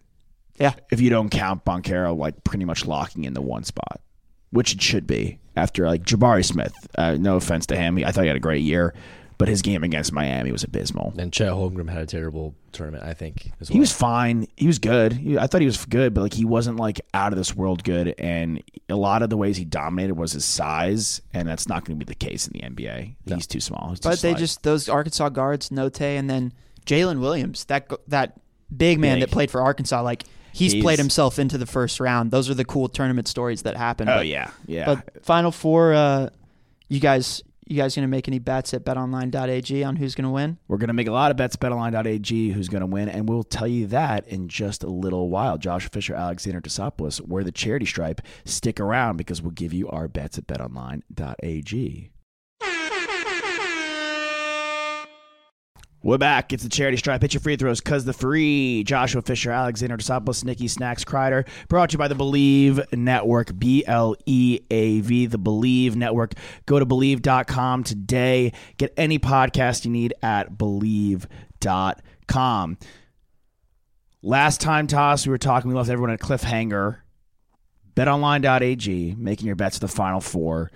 [0.59, 0.73] Yeah.
[0.91, 4.01] if you don't count Banchero, like pretty much locking in the one spot,
[4.49, 6.73] which it should be after like Jabari Smith.
[6.97, 8.95] Uh, no offense to him, I thought he had a great year,
[9.37, 11.13] but his game against Miami was abysmal.
[11.17, 13.51] And Chet Holmgren had a terrible tournament, I think.
[13.61, 13.75] As well.
[13.75, 14.47] He was fine.
[14.55, 15.13] He was good.
[15.13, 17.83] He, I thought he was good, but like he wasn't like out of this world
[17.83, 18.15] good.
[18.17, 21.99] And a lot of the ways he dominated was his size, and that's not going
[21.99, 23.15] to be the case in the NBA.
[23.25, 23.89] He's too small.
[23.89, 26.53] He's too but they just those Arkansas guards, Notae, and then
[26.85, 27.65] Jaylin Williams.
[27.65, 28.39] That that
[28.75, 29.29] big man Big.
[29.29, 30.01] that played for Arkansas.
[30.01, 32.31] Like he's, He's- played himself into the first round.
[32.31, 34.09] Those are the cool tournament stories that happen.
[34.09, 34.85] Oh but, yeah, yeah.
[34.85, 36.29] But Final Four, uh,
[36.89, 40.57] you guys, you guys gonna make any bets at BetOnline.ag on who's gonna win?
[40.67, 41.55] We're going to make a lot of bets.
[41.55, 45.57] BetOnline.ag, who's going to win, and we'll tell you that in just a little while.
[45.57, 48.21] Josh Fisher, Alexander Desopoulos, we're the charity stripe.
[48.45, 52.11] Stick around because we'll give you our bets at BetOnline.ag.
[56.03, 56.53] We're back.
[56.53, 57.23] It's the charity stripe.
[57.23, 58.83] Hit your free throws because the free.
[58.83, 61.47] Joshua Fisher, Alexander Desopoulos, Nikki Snacks Kreider.
[61.69, 63.57] Brought to you by the Bleav Network.
[63.57, 66.33] B L E A V, the Bleav Network.
[66.67, 68.53] Go to Bleav.com today.
[68.77, 71.27] Get any podcast you need at Bleav.com.
[74.21, 76.97] Last time, Toss, we were talking, we left everyone at cliffhanger.
[77.95, 80.69] BetOnline.ag, making your bets for the Final Four.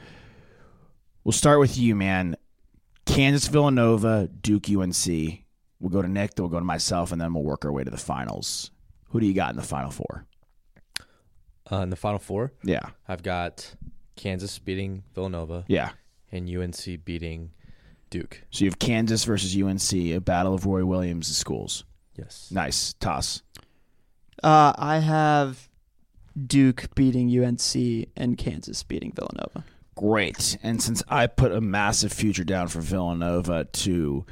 [1.23, 2.35] We'll start with you, man.
[3.21, 5.05] Kansas, Villanova, Duke, UNC.
[5.79, 7.83] We'll go to Nick, then we'll go to myself, and then we'll work our way
[7.83, 8.71] to the finals.
[9.09, 10.25] Who do you got in the Final Four?
[11.71, 13.75] Uh, in the final four, Yeah, I've got
[14.17, 15.91] Kansas beating Villanova yeah.
[16.31, 17.51] and UNC beating
[18.09, 18.41] Duke.
[18.49, 21.85] So you have Kansas versus UNC, a battle of Roy Williams' schools.
[22.17, 22.49] Yes.
[22.51, 22.93] Nice.
[22.93, 23.41] Toss.
[24.43, 25.69] Uh, I have
[26.45, 29.63] Duke beating UNC and Kansas beating Villanova.
[29.95, 30.57] Great.
[30.63, 34.25] And since I put a massive future down for Villanova to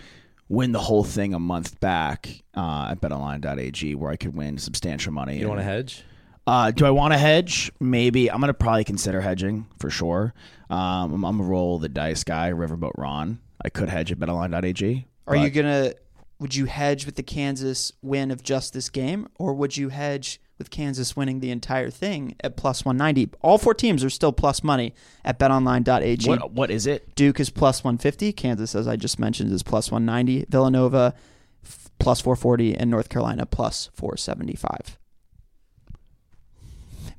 [0.48, 5.14] win the whole thing a month back uh, at betonline.ag, where I could win substantial
[5.14, 5.40] money.
[5.40, 6.04] You want to hedge?
[6.48, 7.72] Uh, do I want to hedge?
[7.80, 8.32] Maybe.
[8.32, 10.34] I'm going to probably consider hedging for sure.
[10.70, 13.40] Um, I'm, I'm going to roll the dice guy, Riverboat Ron.
[13.64, 15.06] I could hedge at betonline.ag.
[15.28, 15.94] Are you gonna?
[16.40, 20.42] Would you hedge with the Kansas win of just this game, or would you hedge
[20.60, 23.30] with Kansas winning the entire thing at plus one ninety?
[23.42, 24.94] All four teams are still plus money
[25.26, 26.30] at BetOnline.ag.
[26.30, 27.16] What, what is it?
[27.16, 28.32] Duke is plus one fifty.
[28.32, 30.46] Kansas, as I just mentioned, is plus one ninety.
[30.50, 31.16] Villanova
[31.66, 35.00] f- plus four forty, and North Carolina plus four seventy five.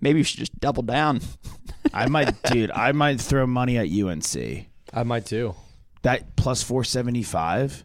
[0.00, 1.20] Maybe you should just double down.
[1.92, 4.66] I might, dude, I might throw money at UNC.
[4.92, 5.54] I might too.
[6.02, 7.84] That plus 475.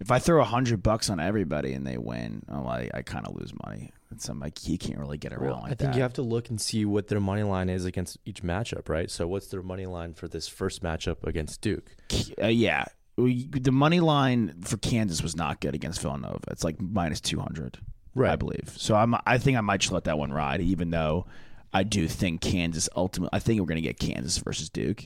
[0.00, 3.26] If I throw a hundred bucks on everybody and they win, oh, I, I kind
[3.26, 3.92] of lose money.
[4.12, 5.96] It's I'm like you can't really get around Well, like I think that.
[5.96, 9.10] you have to look and see what their money line is against each matchup, right?
[9.10, 11.94] So, what's their money line for this first matchup against Duke?
[12.42, 16.40] uh, yeah, We- the money line for Kansas was not good against Villanova.
[16.50, 17.78] It's like minus 200,
[18.14, 18.32] right.
[18.32, 18.74] I believe.
[18.76, 21.26] So I'm I think I might just let that one ride, even though
[21.72, 23.30] I do think Kansas ultimately.
[23.36, 25.04] I think we're gonna get Kansas versus Duke,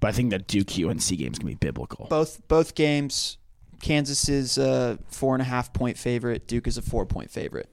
[0.00, 2.06] but I think that Duke UNC game's gonna be biblical.
[2.08, 3.38] Both both games,
[3.82, 6.46] Kansas is a four and a half point favorite.
[6.46, 7.68] Duke is a four point favorite.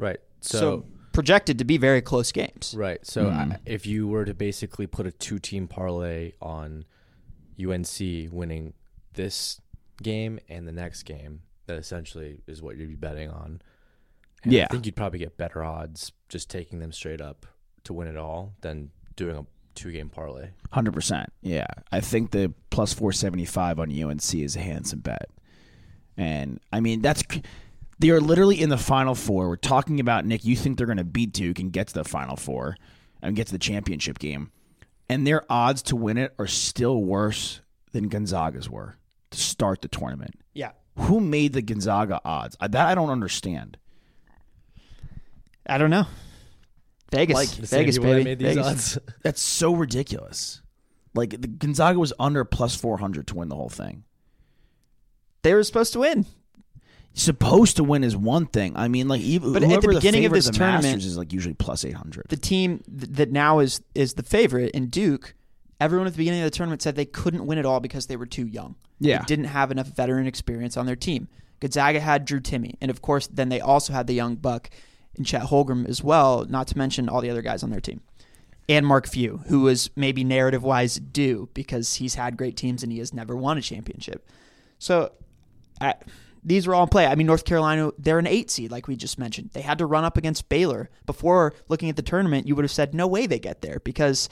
[0.00, 0.20] Right.
[0.40, 2.74] So, So, projected to be very close games.
[2.76, 3.04] right.
[3.06, 3.52] So, Mm-hmm.
[3.52, 6.84] I, if you were to basically put a two-team parlay on
[7.62, 7.98] UNC
[8.32, 8.72] winning
[9.14, 9.60] this
[10.02, 13.60] game and the next game, that essentially is what you'd be betting on.
[14.42, 14.64] And Yeah.
[14.64, 17.44] I think you'd probably get better odds just taking them straight up
[17.84, 20.50] to win it all than doing a two-game parlay.
[20.70, 21.30] Hundred percent.
[21.42, 25.28] Yeah, I think the plus four seventy five on UNC is a handsome bet,
[26.16, 27.22] and I mean that's
[28.00, 29.48] they are literally in the final four.
[29.48, 30.44] We're talking about Nick.
[30.44, 32.76] You think they're going to beat Duke and get to the final four
[33.22, 34.50] and get to the championship game,
[35.08, 37.60] and their odds to win it are still worse
[37.92, 38.96] than Gonzaga's were
[39.30, 40.34] to start the tournament.
[40.54, 40.72] Yeah.
[40.96, 42.56] Who made the Gonzaga odds?
[42.60, 43.76] I- That I don't understand.
[45.66, 46.06] I don't know.
[47.12, 48.24] Vegas, Like, The Vegas, baby.
[48.24, 48.66] made these Vegas.
[48.66, 48.98] odds.
[49.22, 50.62] That's so ridiculous.
[51.14, 54.04] Like the Gonzaga was under plus four hundred to win the whole thing.
[55.42, 56.24] They were supposed to win.
[57.12, 58.76] Supposed to win is one thing.
[58.76, 61.18] I mean, like even But at the beginning of favorite this the tournament- Masters is
[61.18, 62.26] like usually plus eight hundred.
[62.28, 65.34] The team th- that now is is the favorite in Duke.
[65.80, 68.16] Everyone at the beginning of the tournament said they couldn't win at all because they
[68.16, 68.76] were too young.
[69.00, 69.18] Yeah.
[69.18, 71.28] They didn't have enough veteran experience on their team.
[71.58, 74.70] Gonzaga had Drew Timme, and of course, then they also had the young buck
[75.16, 76.44] and Chet Holmgren as well.
[76.48, 78.00] Not to mention all the other guys on their team,
[78.68, 82.92] and Mark Few, who was maybe narrative wise due because he's had great teams and
[82.92, 84.26] he has never won a championship.
[84.78, 85.12] So,
[85.80, 85.94] I,
[86.42, 87.06] these were all in play.
[87.06, 89.50] I mean, North Carolina, they're an eight seed, like we just mentioned.
[89.52, 90.90] They had to run up against Baylor.
[91.06, 94.28] Before looking at the tournament, you would have said, no way they get there because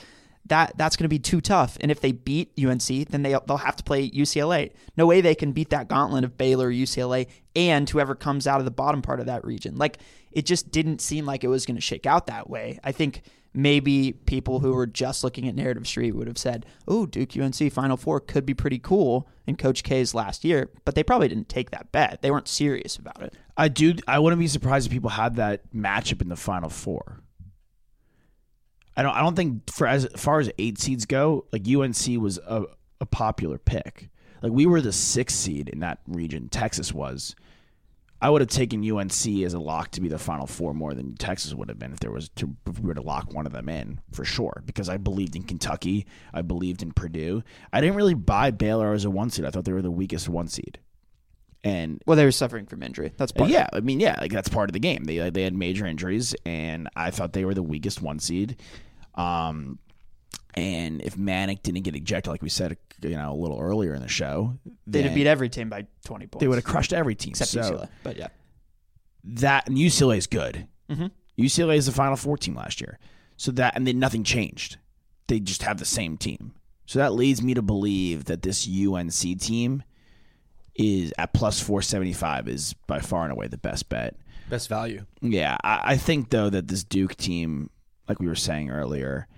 [0.47, 1.77] that that's going to be too tough.
[1.81, 4.73] And if they beat UNC, then they, they'll have to play UCLA.
[4.97, 8.64] No way they can beat that gauntlet of Baylor, UCLA, and whoever comes out of
[8.64, 9.77] the bottom part of that region.
[9.77, 9.99] Like,
[10.33, 12.79] it just didn't seem like it was going to shake out that way.
[12.83, 13.23] I think
[13.54, 17.72] maybe people who were just looking at Narrative Street would have said, "Oh, Duke UNC
[17.72, 21.48] Final Four could be pretty cool." In Coach K's last year, but they probably didn't
[21.48, 22.20] take that bet.
[22.20, 23.32] They weren't serious about it.
[23.56, 23.94] I do.
[24.06, 27.22] I wouldn't be surprised if people had that matchup in the final four.
[28.94, 29.14] I don't.
[29.14, 32.64] I don't think for as far as eight seeds go, like UNC was a,
[33.00, 34.11] a popular pick.
[34.42, 36.48] Like we were the sixth seed in that region.
[36.48, 37.34] Texas was.
[38.20, 41.14] I would have taken UNC as a lock to be the Final Four more than
[41.14, 43.52] Texas would have been if there was to if we were to lock one of
[43.52, 44.62] them in for sure.
[44.66, 47.42] Because I believed in Kentucky, I believed in Purdue.
[47.72, 49.44] I didn't really buy Baylor as a one seed.
[49.44, 50.81] I thought they were the weakest one seed.
[51.64, 53.12] And Well, they were suffering from injury.
[53.16, 53.50] That's part.
[53.50, 55.04] yeah, I mean, yeah, like that's part of the game.
[55.04, 58.57] They they had major injuries, and I thought they were the weakest one seed.
[59.14, 59.78] Um,
[60.54, 64.02] and if Manek didn't get ejected, like we said, you know, a little earlier in
[64.02, 66.40] the show, They'd have beat every team by 20 points.
[66.40, 67.30] They would have crushed every team.
[67.30, 67.88] except so UCLA.
[68.02, 68.28] But yeah.
[69.24, 70.66] that and UCLA is good.
[70.90, 71.11] Mhm.
[71.38, 72.98] UCLA is the Final Four team last year,
[73.37, 74.78] so that and then nothing changed.
[75.28, 76.52] They just have the same team.
[76.87, 79.82] So that leads me to believe that this UNC team
[80.74, 84.16] is at plus four seventy five is by far and away the best bet.
[84.48, 85.04] Best value.
[85.20, 87.68] Yeah, I, I think though that this Duke team,
[88.08, 89.28] like we were saying earlier,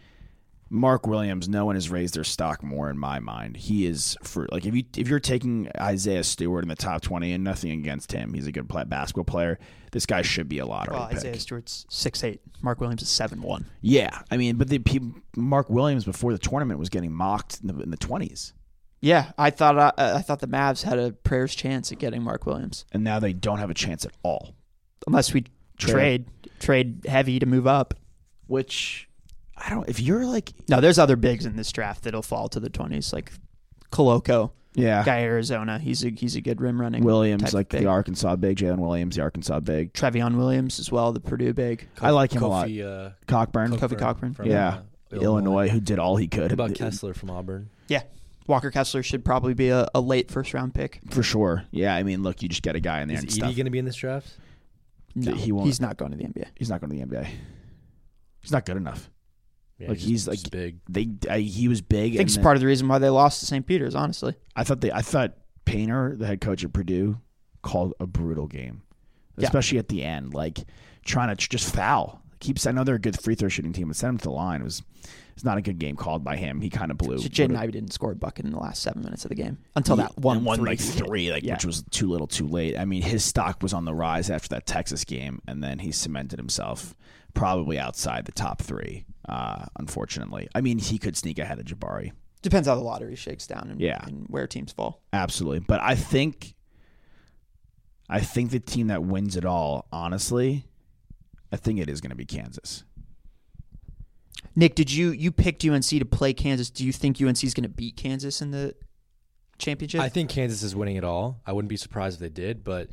[0.72, 3.56] Mark Williams, no one has raised their stock more in my mind.
[3.56, 7.32] He is for like if you if you're taking Isaiah Stewart in the top twenty,
[7.32, 9.58] and nothing against him, he's a good play, basketball player.
[9.90, 11.16] This guy should be a lottery Well, pick.
[11.18, 12.40] Isaiah Stewart's six eight.
[12.62, 13.66] Mark Williams is seven one.
[13.80, 17.90] Yeah, I mean, but the people, Mark Williams before the tournament was getting mocked in
[17.90, 18.52] the twenties,
[19.00, 22.46] Yeah, I thought uh, I thought the Mavs had a prayer's chance at getting Mark
[22.46, 24.54] Williams, and now they don't have a chance at all.
[25.08, 25.46] unless we
[25.78, 26.26] Trade.
[26.26, 26.26] trade
[26.60, 27.94] trade heavy to move up.
[28.46, 29.08] Which
[29.64, 29.88] I don't.
[29.88, 33.12] If you're like, No, there's other bigs in this draft that'll fall to the twenties,
[33.12, 33.30] like
[33.92, 35.78] Koloko, yeah, guy Arizona.
[35.78, 37.04] He's a he's a good rim running.
[37.04, 37.82] Williams, type like big.
[37.82, 39.92] the Arkansas big, Jaylin Williams, the Arkansas big.
[39.92, 41.86] Trevion Williams as well, the Purdue big.
[42.00, 42.68] I like him a lot.
[42.68, 44.32] Kofi, uh, Cockburn, Kofi Cockburn.
[44.34, 44.78] from, Yeah.
[45.12, 46.42] uh, Illinois, who did all he could.
[46.42, 47.68] What about Kessler from Auburn?
[47.88, 48.02] Yeah,
[48.46, 51.00] Walker Kessler should probably be a, a late first round pick.
[51.10, 51.64] For sure.
[51.72, 53.56] Yeah, I mean, look, you just get a guy in there Is and Edey stuff.
[53.56, 54.28] going to be in this draft?
[55.16, 55.66] No, He won't.
[55.66, 56.46] he's not going to the NBA.
[56.54, 57.28] He's not going to the NBA.
[58.40, 59.10] He's not good enough.
[59.80, 60.78] Yeah, Like, he's, like- big.
[60.88, 61.98] They, I, he was big.
[61.98, 63.66] I think and it's then- part of the reason why they lost to St.
[63.66, 63.94] Peter's.
[63.94, 67.18] Honestly, I thought they, I thought Painter, the head coach at Purdue,
[67.62, 68.82] called a brutal game,
[69.38, 69.46] Yeah.
[69.46, 70.58] especially at the end, like
[71.04, 72.20] trying to ch- just foul.
[72.40, 72.66] Keeps.
[72.66, 74.60] I know they're a good free throw shooting team, but send him to the line.
[74.62, 74.82] It was.
[75.34, 76.60] It's not a good game called by him.
[76.60, 77.16] He kind of blew.
[77.18, 79.34] So Jaden would've- Ivey didn't score a bucket in the last seven minutes of the
[79.34, 81.54] game until He- that one one like three, like Yeah.
[81.54, 82.76] which was too little, too late.
[82.78, 85.92] I mean, his stock was on the rise after that Texas game, and then he
[85.92, 86.94] cemented himself
[87.32, 89.04] probably outside the top three.
[89.30, 92.10] Uh, unfortunately, I mean, he could sneak ahead of Jabari,
[92.42, 94.04] Depends how the lottery shakes down and, Yeah.
[94.04, 95.02] and where teams fall.
[95.12, 95.60] absolutely.
[95.60, 96.54] But I think,
[98.08, 100.64] I think the team that wins it all, honestly,
[101.52, 102.82] I think it is going to be Kansas.
[104.56, 106.70] Nick, did you you picked UNC to play Kansas?
[106.70, 108.74] Do you think UNC is going to beat Kansas in the
[109.58, 110.00] championship?
[110.00, 111.40] I think Kansas is winning it all.
[111.46, 112.88] I wouldn't be surprised if they did, but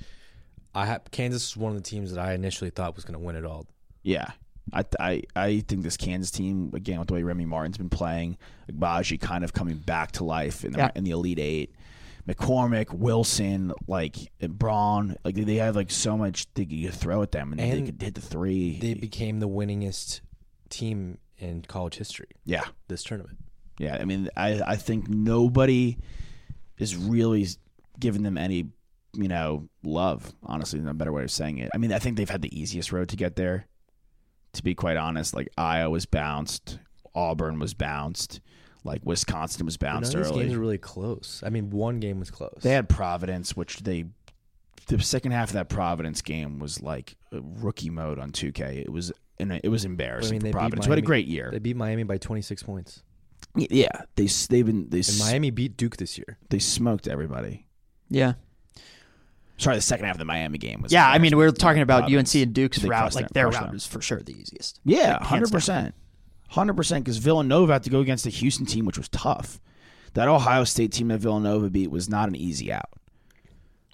[0.75, 3.25] I ha- Kansas is one of the teams that I initially thought was going to
[3.25, 3.65] win it all.
[4.03, 4.27] Yeah.
[4.73, 8.37] I, I I think this Kansas team again with the way Remy Martin's been playing,
[8.71, 10.91] Agbaji kind of coming back to life in the, Yeah.
[10.95, 11.73] in the Elite Eight.
[12.27, 17.53] McCormack, Wilson, like Braun, like they had like so much they could throw at them,
[17.53, 18.77] and, they could hit the three.
[18.79, 20.19] They became the winningest
[20.69, 23.37] team in college history yeah, this tournament.
[23.79, 23.95] yeah.
[24.01, 25.97] I mean, I I think nobody
[26.77, 27.47] is really
[27.99, 28.71] giving them any
[29.13, 30.33] you know love.
[30.43, 31.69] Honestly, no better way of saying it.
[31.73, 33.67] I mean, I think they've had the easiest road to get there.
[34.57, 36.79] To be quite honest, like Iowa was bounced,
[37.15, 38.41] Auburn was bounced,
[38.83, 40.43] like Wisconsin was But None bounced of these early.
[40.45, 41.41] games are really close.
[41.45, 42.59] I mean, one game was close.
[42.61, 44.05] They had Providence, which they
[44.87, 48.77] the second half of that Providence game was like a rookie mode on 2K.
[48.85, 50.29] It was and it was embarrassing.
[50.29, 51.49] I mean, for they beat Providence, who had a Miami- great year.
[51.51, 53.03] They beat Miami by 26 points.
[53.55, 56.37] yeah, they they've been they And s- Miami beat Duke this year.
[56.49, 57.67] they smoked everybody.
[58.09, 58.33] yeah,
[59.57, 60.91] Sorry, the second half of the Miami game was.
[60.91, 61.09] yeah.
[61.09, 62.35] I mean, we were talking about Providence.
[62.35, 62.99] UNC and Duke's They route.
[63.01, 63.73] crushed Like them, their crushed route them.
[63.73, 64.79] was for sure the easiest.
[64.85, 65.51] Yeah, Like, hands hundred down.
[65.51, 65.95] percent,
[66.49, 67.03] hundred percent.
[67.05, 69.59] Because Villanova had to go against the Houston team, which was tough.
[70.13, 72.89] That Ohio State team that Villanova beat was not an easy out.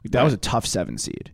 [0.04, 1.34] Like, that was a tough seven seed,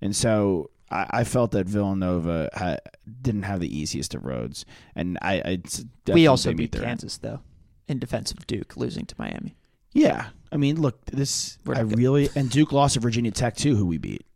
[0.00, 2.76] and so I, I felt that Villanova ha
[3.20, 5.60] didn't have the easiest of roads, and I,
[6.06, 7.40] I We also they beat their- Kansas though,
[7.88, 9.56] in defense of Duke losing to Miami.
[9.96, 11.98] Yeah, I mean, look, this We're I not good.
[11.98, 14.26] really and Duke lost to Virginia Tech too, who we beat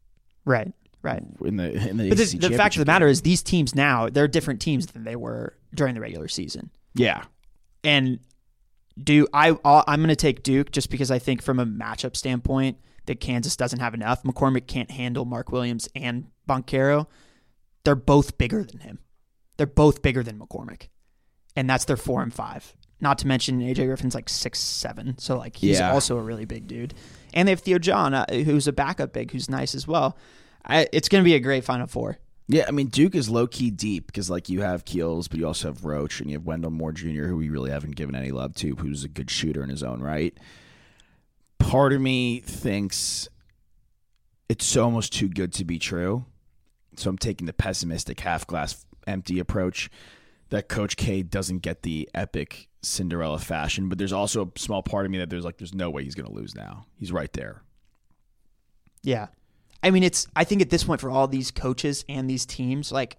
[0.44, 1.22] Right, right.
[1.44, 2.08] in the in the.
[2.08, 4.60] But the, ACC the fact of championship the matter is, these teams now they're different
[4.60, 6.70] teams than they were during the regular season.
[6.94, 7.24] yeah,
[7.84, 8.20] And
[9.02, 9.56] do I?
[9.64, 13.18] I'll- I'm going to take Duke just because I think from a matchup standpoint that
[13.20, 14.22] Kansas doesn't have enough.
[14.24, 17.06] McCormack can't handle Mark Williams and Banchero.
[17.84, 18.98] They're both bigger than him.
[19.56, 20.88] They're both bigger than McCormack,
[21.56, 22.74] and that's their four and five.
[23.00, 25.92] Not to mention AJ Griffin's like six seven, so like he's Yeah.
[25.92, 26.94] also a really big dude.
[27.32, 30.16] And they have Theo John, uh, who's a backup big, who's nice as well.
[30.64, 32.18] I, it's going to be a great Final Four.
[32.48, 35.46] Yeah, I mean Duke is low key deep because like you have Keels, but you
[35.46, 38.32] also have Roach and you have Wendell Moore Jr., who we really haven't given any
[38.32, 40.36] love to, who's a good shooter in his own right.
[41.58, 43.28] Part of me thinks
[44.48, 46.24] it's almost too good to be true.
[46.96, 49.88] So I'm taking the pessimistic half glass empty approach
[50.50, 55.06] that Coach K doesn't get the epic Cinderella fashion, but there's also a small part
[55.06, 56.86] of me that there's like there's no way he's going to lose now.
[56.96, 57.62] He's right there.
[59.02, 59.28] Yeah.
[59.82, 62.92] I mean, it's, I think at this point for all these coaches and these teams,
[62.92, 63.16] like,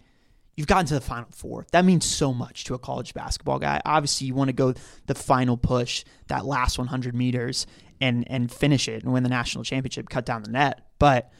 [0.55, 1.65] you've gotten to the final four.
[1.71, 3.81] That means so much to a college basketball guy.
[3.85, 4.73] Obviously, you want to go
[5.07, 7.65] the final push, that last 100 meters,
[7.99, 10.81] and, and finish it and win the national championship, cut down the net.
[10.99, 11.31] But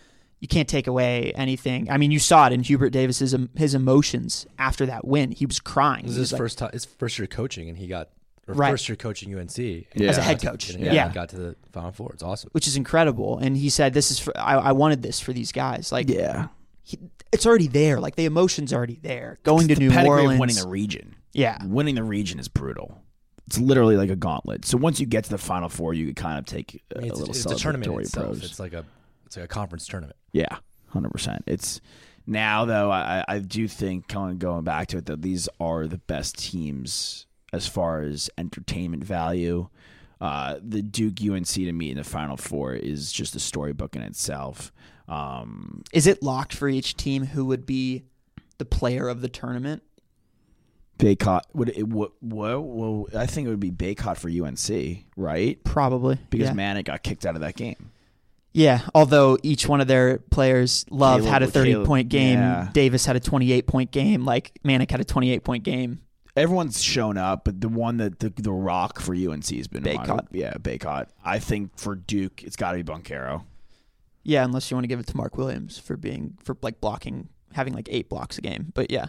[0.42, 1.90] you can't take away anything.
[1.90, 5.32] I mean, you saw it in Hubert Davis's his emotions after that win.
[5.32, 6.04] He was crying.
[6.04, 6.70] This is his like- first time.
[6.74, 8.10] His first year coaching, and he got
[8.48, 8.72] or Right.
[8.72, 10.10] first year coaching UNC Yeah.
[10.10, 10.72] As a head coach.
[10.72, 11.08] and Yeah.
[11.08, 12.12] he got to the Final Four.
[12.14, 12.50] It's awesome.
[12.54, 13.38] which is incredible.
[13.38, 15.92] And he said, "This is for I, I wanted this for these guys.
[15.92, 16.48] Like, Yeah.
[16.84, 16.98] he,
[17.32, 18.00] it's already there.
[18.00, 19.38] Like the emotion's are already there.
[19.44, 21.16] Going to the New Orleans, of winning the region.
[21.34, 22.98] yeah, Winning the region is brutal.
[23.48, 24.66] It's literally like a gauntlet.
[24.66, 27.02] So once you get to the final four, you could kind of take a, I
[27.02, 28.44] mean, it's, little it's a tournament celebratory itself.
[28.44, 28.86] It's like a
[29.32, 30.18] it's like a conference tournament.
[30.34, 30.58] Yeah,
[30.90, 31.44] hundred percent.
[31.48, 31.80] It's
[32.28, 32.92] now though.
[32.92, 36.38] I, I do think kind of going back to it that these are the best
[36.38, 39.70] teams as far as entertainment value.
[40.20, 44.02] Uh, the Duke UNC to meet in the Final Four is just a storybook in
[44.02, 44.74] itself.
[45.08, 48.04] Um, is it locked for each team who would be
[48.58, 49.82] the player of the tournament?
[50.98, 55.64] Bacot would it what well, well I think it would be Bacot for UNC, right?
[55.64, 56.54] Probably Because yeah.
[56.54, 57.92] Manek got kicked out of that game.
[58.54, 62.40] Yeah, although each one of their players, Love Caleb- had a 30 Caleb- point game,
[62.40, 62.70] yeah.
[62.74, 66.00] Davis had a 28 point game, like Manek had a 28 point game.
[66.36, 70.10] Everyone's shown up, but the one that the, the rock for UNC has been Bacot.
[70.10, 71.08] on- Yeah, Bacot.
[71.24, 73.44] I think for Duke, it's got to be Banchero.
[74.24, 77.28] Yeah, unless you want to give it to Mark Williams for being for like blocking,
[77.54, 78.72] having like eight blocks a game.
[78.74, 79.08] But yeah,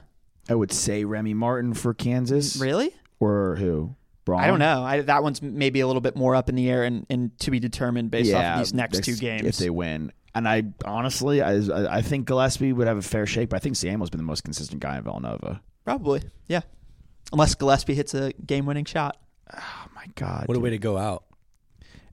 [0.49, 2.57] I would say Remy Martin for Kansas.
[2.57, 2.91] really,
[3.21, 3.95] Or who?
[4.25, 4.41] Braun?
[4.41, 4.83] I don't know.
[4.83, 7.51] I, that one's maybe a little bit Moore up in the air and, and to
[7.51, 9.45] be determined based off of these next next- two games.
[9.45, 10.13] If they win.
[10.35, 11.57] And I honestly, I,
[11.99, 14.45] I think Gillespie would have a fair shake, but I think Samuel's been the most
[14.45, 15.61] consistent guy in Villanova.
[15.85, 16.63] Probably, yeah.
[17.33, 19.19] Unless Gillespie hits a game winning shot.
[19.55, 20.49] Oh my God.
[20.49, 21.25] What a way to go out.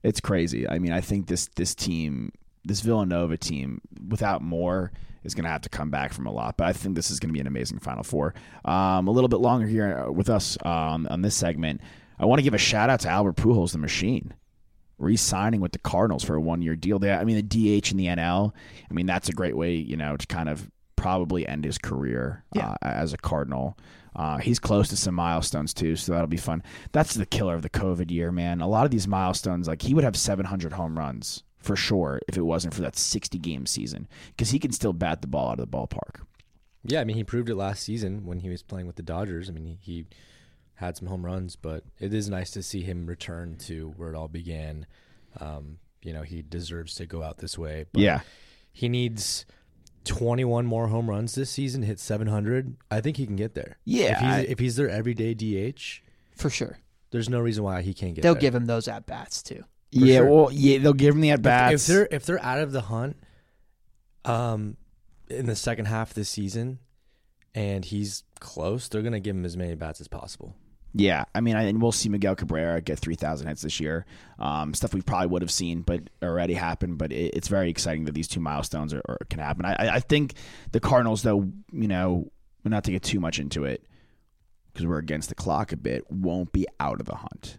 [0.02, 0.68] It's crazy.
[0.68, 2.32] I mean, I think this this team,
[2.64, 4.92] this Villanova team, without more,
[5.24, 6.56] is going to have to come back from a lot.
[6.56, 8.34] But I think this is going to be an amazing Final Four.
[8.64, 10.68] Um, a little bit longer here uh, with us uh,
[11.08, 11.80] on, this segment.
[12.18, 14.34] I want to give a shout out to Albert Pujols, the machine,
[14.98, 16.98] re-signing with the Cardinals for a one-year deal.
[16.98, 17.42] There, I mean, the
[17.80, 18.52] DH in the NL.
[18.90, 22.44] I mean, that's a great way, you know, to kind of probably end his career
[22.54, 22.70] Yeah.
[22.72, 23.78] uh, as a Cardinal.
[24.14, 26.62] Uh, he's close to some milestones too, so that'll be fun.
[26.92, 28.60] That's the killer of the COVID year, man.
[28.60, 32.36] A lot of these milestones, like he would have 700 home runs for sure if
[32.36, 35.60] it wasn't for that 60 game season, because he can still bat the ball out
[35.60, 36.22] of the ballpark.
[36.82, 39.48] Yeah, I mean, he proved it last season when he was playing with the Dodgers.
[39.50, 40.06] I mean, he, he
[40.76, 44.16] had some home runs, but it is nice to see him return to where it
[44.16, 44.86] all began.
[45.38, 47.84] Um, you know, he deserves to go out this way.
[47.92, 48.20] But Yeah,
[48.72, 49.44] he needs
[50.04, 52.76] 21 more home runs this season, hit 700.
[52.90, 53.76] I think he can get there.
[53.84, 56.00] Yeah, if he's, I- if he's their everyday DH,
[56.34, 56.78] For sure.
[57.10, 58.30] there's no reason why he can't get there.
[58.30, 58.40] They'll there.
[58.40, 59.64] give him those at bats too.
[59.90, 60.16] Yeah.
[60.18, 60.26] sure.
[60.30, 61.88] Well, yeah, they'll give him the at If- bats.
[61.88, 63.16] If they're if they're out of the hunt,
[64.24, 64.76] um,
[65.28, 66.78] in the second half of the season,
[67.54, 70.54] and he's close, they're gonna give him as many bats as possible.
[70.92, 74.06] Yeah, I mean, I, and we'll see Miguel Cabrera get three thousand hits this year.
[74.40, 76.98] Um, stuff we probably would have seen, but already happened.
[76.98, 79.64] But it, it's very exciting that these two milestones are, are, can happen.
[79.64, 80.34] I, I- I think
[80.72, 82.32] the Cardinals, though, you know,
[82.64, 83.86] not to get too much into it
[84.72, 87.58] because we're against the clock a bit, won't be out of the hunt.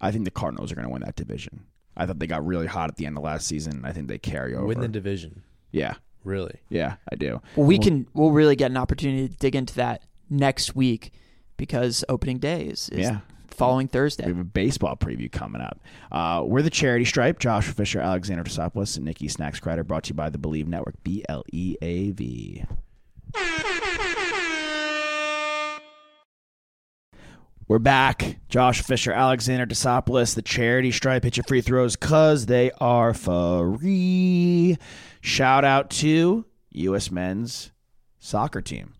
[0.00, 1.64] I think the Cardinals are going to win that division.
[1.96, 3.82] I thought they got really hot at the end of last season.
[3.84, 4.66] I think they carry over.
[4.66, 6.60] Win the division, yeah, really.
[6.68, 7.40] yeah, I do.
[7.56, 8.06] Well, we can.
[8.14, 11.12] We'll really get an opportunity to dig into that next week
[11.56, 13.18] because opening day is, is Yeah.
[13.46, 14.24] following Thursday.
[14.24, 15.78] We have a baseball preview coming up.
[16.10, 17.38] Uh, we're the Charity Stripe.
[17.38, 19.84] Josh Fisher, Alexander Tosopoulos, and Nikki Snacks Crider.
[19.84, 20.96] Brought to you by the Bleav Network.
[21.04, 22.64] B L E A V.
[27.66, 28.40] We're back.
[28.50, 31.24] Josh Fisher, Alexander Tosopoulos, the Charity Stripe.
[31.24, 34.76] Hit your free throws because they are free.
[35.22, 37.10] Shout out to U.S.
[37.10, 37.72] men's
[38.18, 38.92] soccer team.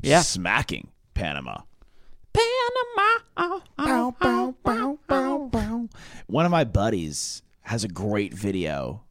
[0.00, 0.22] Yeah.
[0.22, 1.58] Smacking Panama.
[2.32, 3.60] Panama.
[3.76, 5.88] Bow, bow, bow, bow, bow.
[6.28, 9.02] One of my buddies has a great video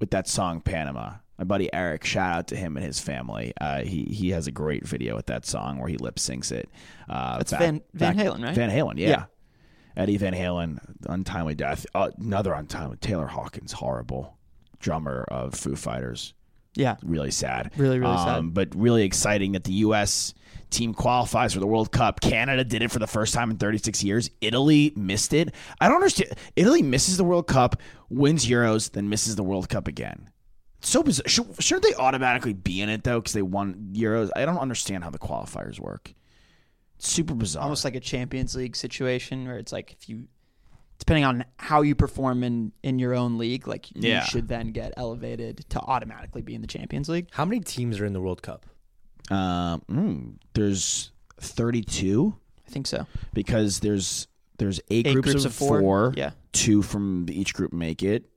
[0.00, 1.12] with that song Panama.
[1.38, 3.52] My buddy Eric, shout out to him and his family.
[3.60, 6.68] Uh, he he has a great video with that song where he lip syncs it.
[7.08, 8.54] Uh, That's Van- Van Halen, right?
[8.54, 9.08] Van Halen, yeah.
[9.08, 9.24] Yeah.
[9.96, 11.86] Eddie Van Halen, untimely death.
[11.94, 12.96] Uh, another untimely.
[12.98, 14.36] Taylor Hawkins, horrible
[14.80, 16.34] drummer of Foo Fighters
[16.74, 16.96] Yeah.
[17.02, 17.70] really sad.
[17.76, 18.38] Really, really sad.
[18.38, 20.34] Um, But really exciting that the U.S.
[20.70, 22.20] team qualifies for the World Cup.
[22.20, 24.30] Canada did it for the first time in 36 years.
[24.40, 25.54] Italy missed it.
[25.80, 26.32] I don't understand.
[26.56, 30.28] Italy misses the World Cup, wins Euros, then misses the World Cup again.
[30.90, 31.28] So bizarre.
[31.28, 33.20] Should, shouldn't they automatically be in it though?
[33.20, 34.30] Because they won Euros.
[34.36, 36.12] I don't understand how the qualifiers work.
[36.96, 37.64] It's super bizarre.
[37.64, 40.28] almost like a Champions League situation where it's like if you,
[40.98, 44.24] depending on how you perform in in your own league, like you Yeah.
[44.24, 47.28] should then get elevated to automatically be in the Champions League.
[47.32, 48.66] How many teams are in the World Cup?
[49.30, 51.10] um, mm, there's
[51.40, 52.34] 32
[52.66, 53.06] I think so.
[53.32, 54.28] because there's
[54.58, 55.80] there's eight, Eight groups, groups of, of four.
[55.80, 56.14] four.
[56.16, 56.30] Yeah.
[56.52, 58.30] two from each group make it.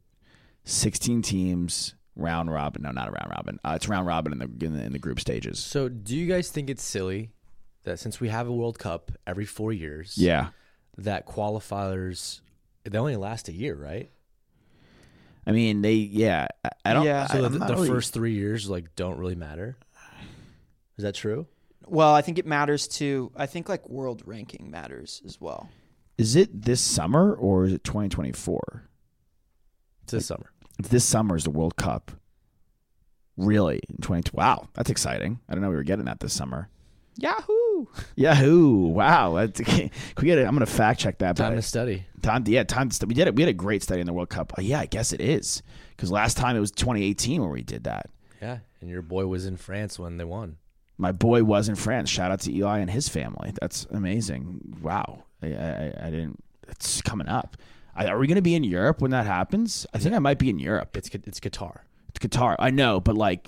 [0.63, 2.81] 16 teams, round robin.
[2.81, 3.59] No, not a round robin.
[3.63, 5.59] Uh, it's round robin in the, in the in the group stages.
[5.59, 7.31] So, do you guys think it's silly
[7.83, 10.49] that since we have a World Cup every four years, Yeah.
[10.97, 12.41] that qualifiers
[12.83, 14.09] they only last a year, right?
[15.45, 16.47] I mean, they yeah.
[16.65, 17.05] I, I don't.
[17.05, 17.27] Yeah.
[17.27, 19.77] So I'm the, the really- first three years like don't really matter.
[20.97, 21.47] Is that true?
[21.85, 23.31] Well, I think it matters to.
[23.35, 25.69] I think like world ranking matters as well.
[26.17, 28.89] Is it this summer or is it 2024?
[30.03, 30.51] It's this summer.
[30.79, 32.11] This summer is the World Cup,
[33.35, 34.31] really in 20.
[34.33, 35.39] Wow, that's exciting.
[35.49, 36.69] I don't know we were getting that this summer.
[37.17, 37.87] Yahoo!
[38.15, 38.87] Yahoo!
[38.87, 39.89] Wow, that's, we
[40.21, 40.45] get it?
[40.45, 41.35] I'm gonna fact check that.
[41.35, 42.05] Time to study.
[42.21, 42.89] time, yeah, time.
[42.89, 43.09] To, study.
[43.09, 43.35] we did it.
[43.35, 44.53] We had a great study in the World Cup.
[44.57, 45.63] Uh, yeah, I guess it is
[45.95, 48.09] because last time it was 2018 where we did that.
[48.39, 50.57] Yeah, and your boy was in France when they won.
[50.99, 52.09] My boy was in France.
[52.09, 53.53] Shout out to Eli and his family.
[53.59, 54.77] That's amazing.
[54.81, 56.43] Wow, I, I, I didn't.
[56.67, 57.57] It's coming up.
[57.97, 59.85] Are we gonna be in Europe when that happens?
[59.93, 60.95] I think I might be in Europe.
[60.95, 61.79] It's it's Qatar.
[62.09, 62.55] It's Qatar.
[62.59, 63.47] I know, but like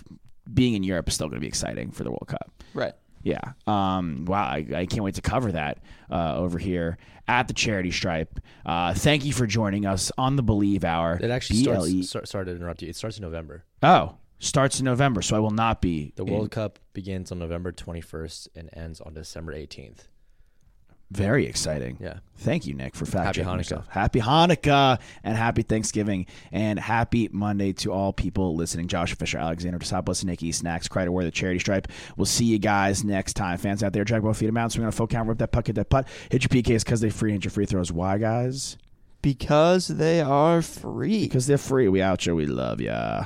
[0.54, 2.52] being in Europe is still going to be exciting for the World Cup.
[2.74, 2.94] Right.
[3.22, 3.42] Yeah.
[3.68, 4.44] Um, wow.
[4.44, 5.80] I, I can't wait to cover that
[6.10, 6.98] uh, over here
[7.28, 8.40] at the Charity Stripe.
[8.66, 11.20] Uh, thank you for joining us on the Bleav Hour.
[11.22, 12.10] It actually BLE starts.
[12.10, 12.90] Start, sorry to interrupt you.
[12.90, 13.66] It starts in November.
[13.84, 16.14] Oh, starts in November, so I will not be.
[16.16, 20.08] The in- World Cup begins on November 21st and ends on December 18th.
[21.12, 21.98] Very exciting.
[22.00, 22.20] Yeah.
[22.38, 23.58] Thank you, Nick, for fact Happy checking Hanukkah.
[23.58, 23.88] yourself.
[23.88, 28.88] Happy Hanukkah and happy Thanksgiving and happy Monday to all people listening.
[28.88, 31.88] Joshua Fisher, Alexander Desopoulos, Nikki Snacks, Crider Wear the Charity Stripe.
[32.16, 33.58] We'll see you guys next time.
[33.58, 35.52] Fans out there, drag ball, feed them out, swing on a full count, rip that
[35.52, 37.92] puck, hit that putt, hit your PKs because they free, hit your free throws.
[37.92, 38.78] Why, guys?
[39.24, 41.24] Because they are free.
[41.24, 41.88] Because they're free.
[41.90, 42.36] We out you.
[42.36, 43.26] We love ya.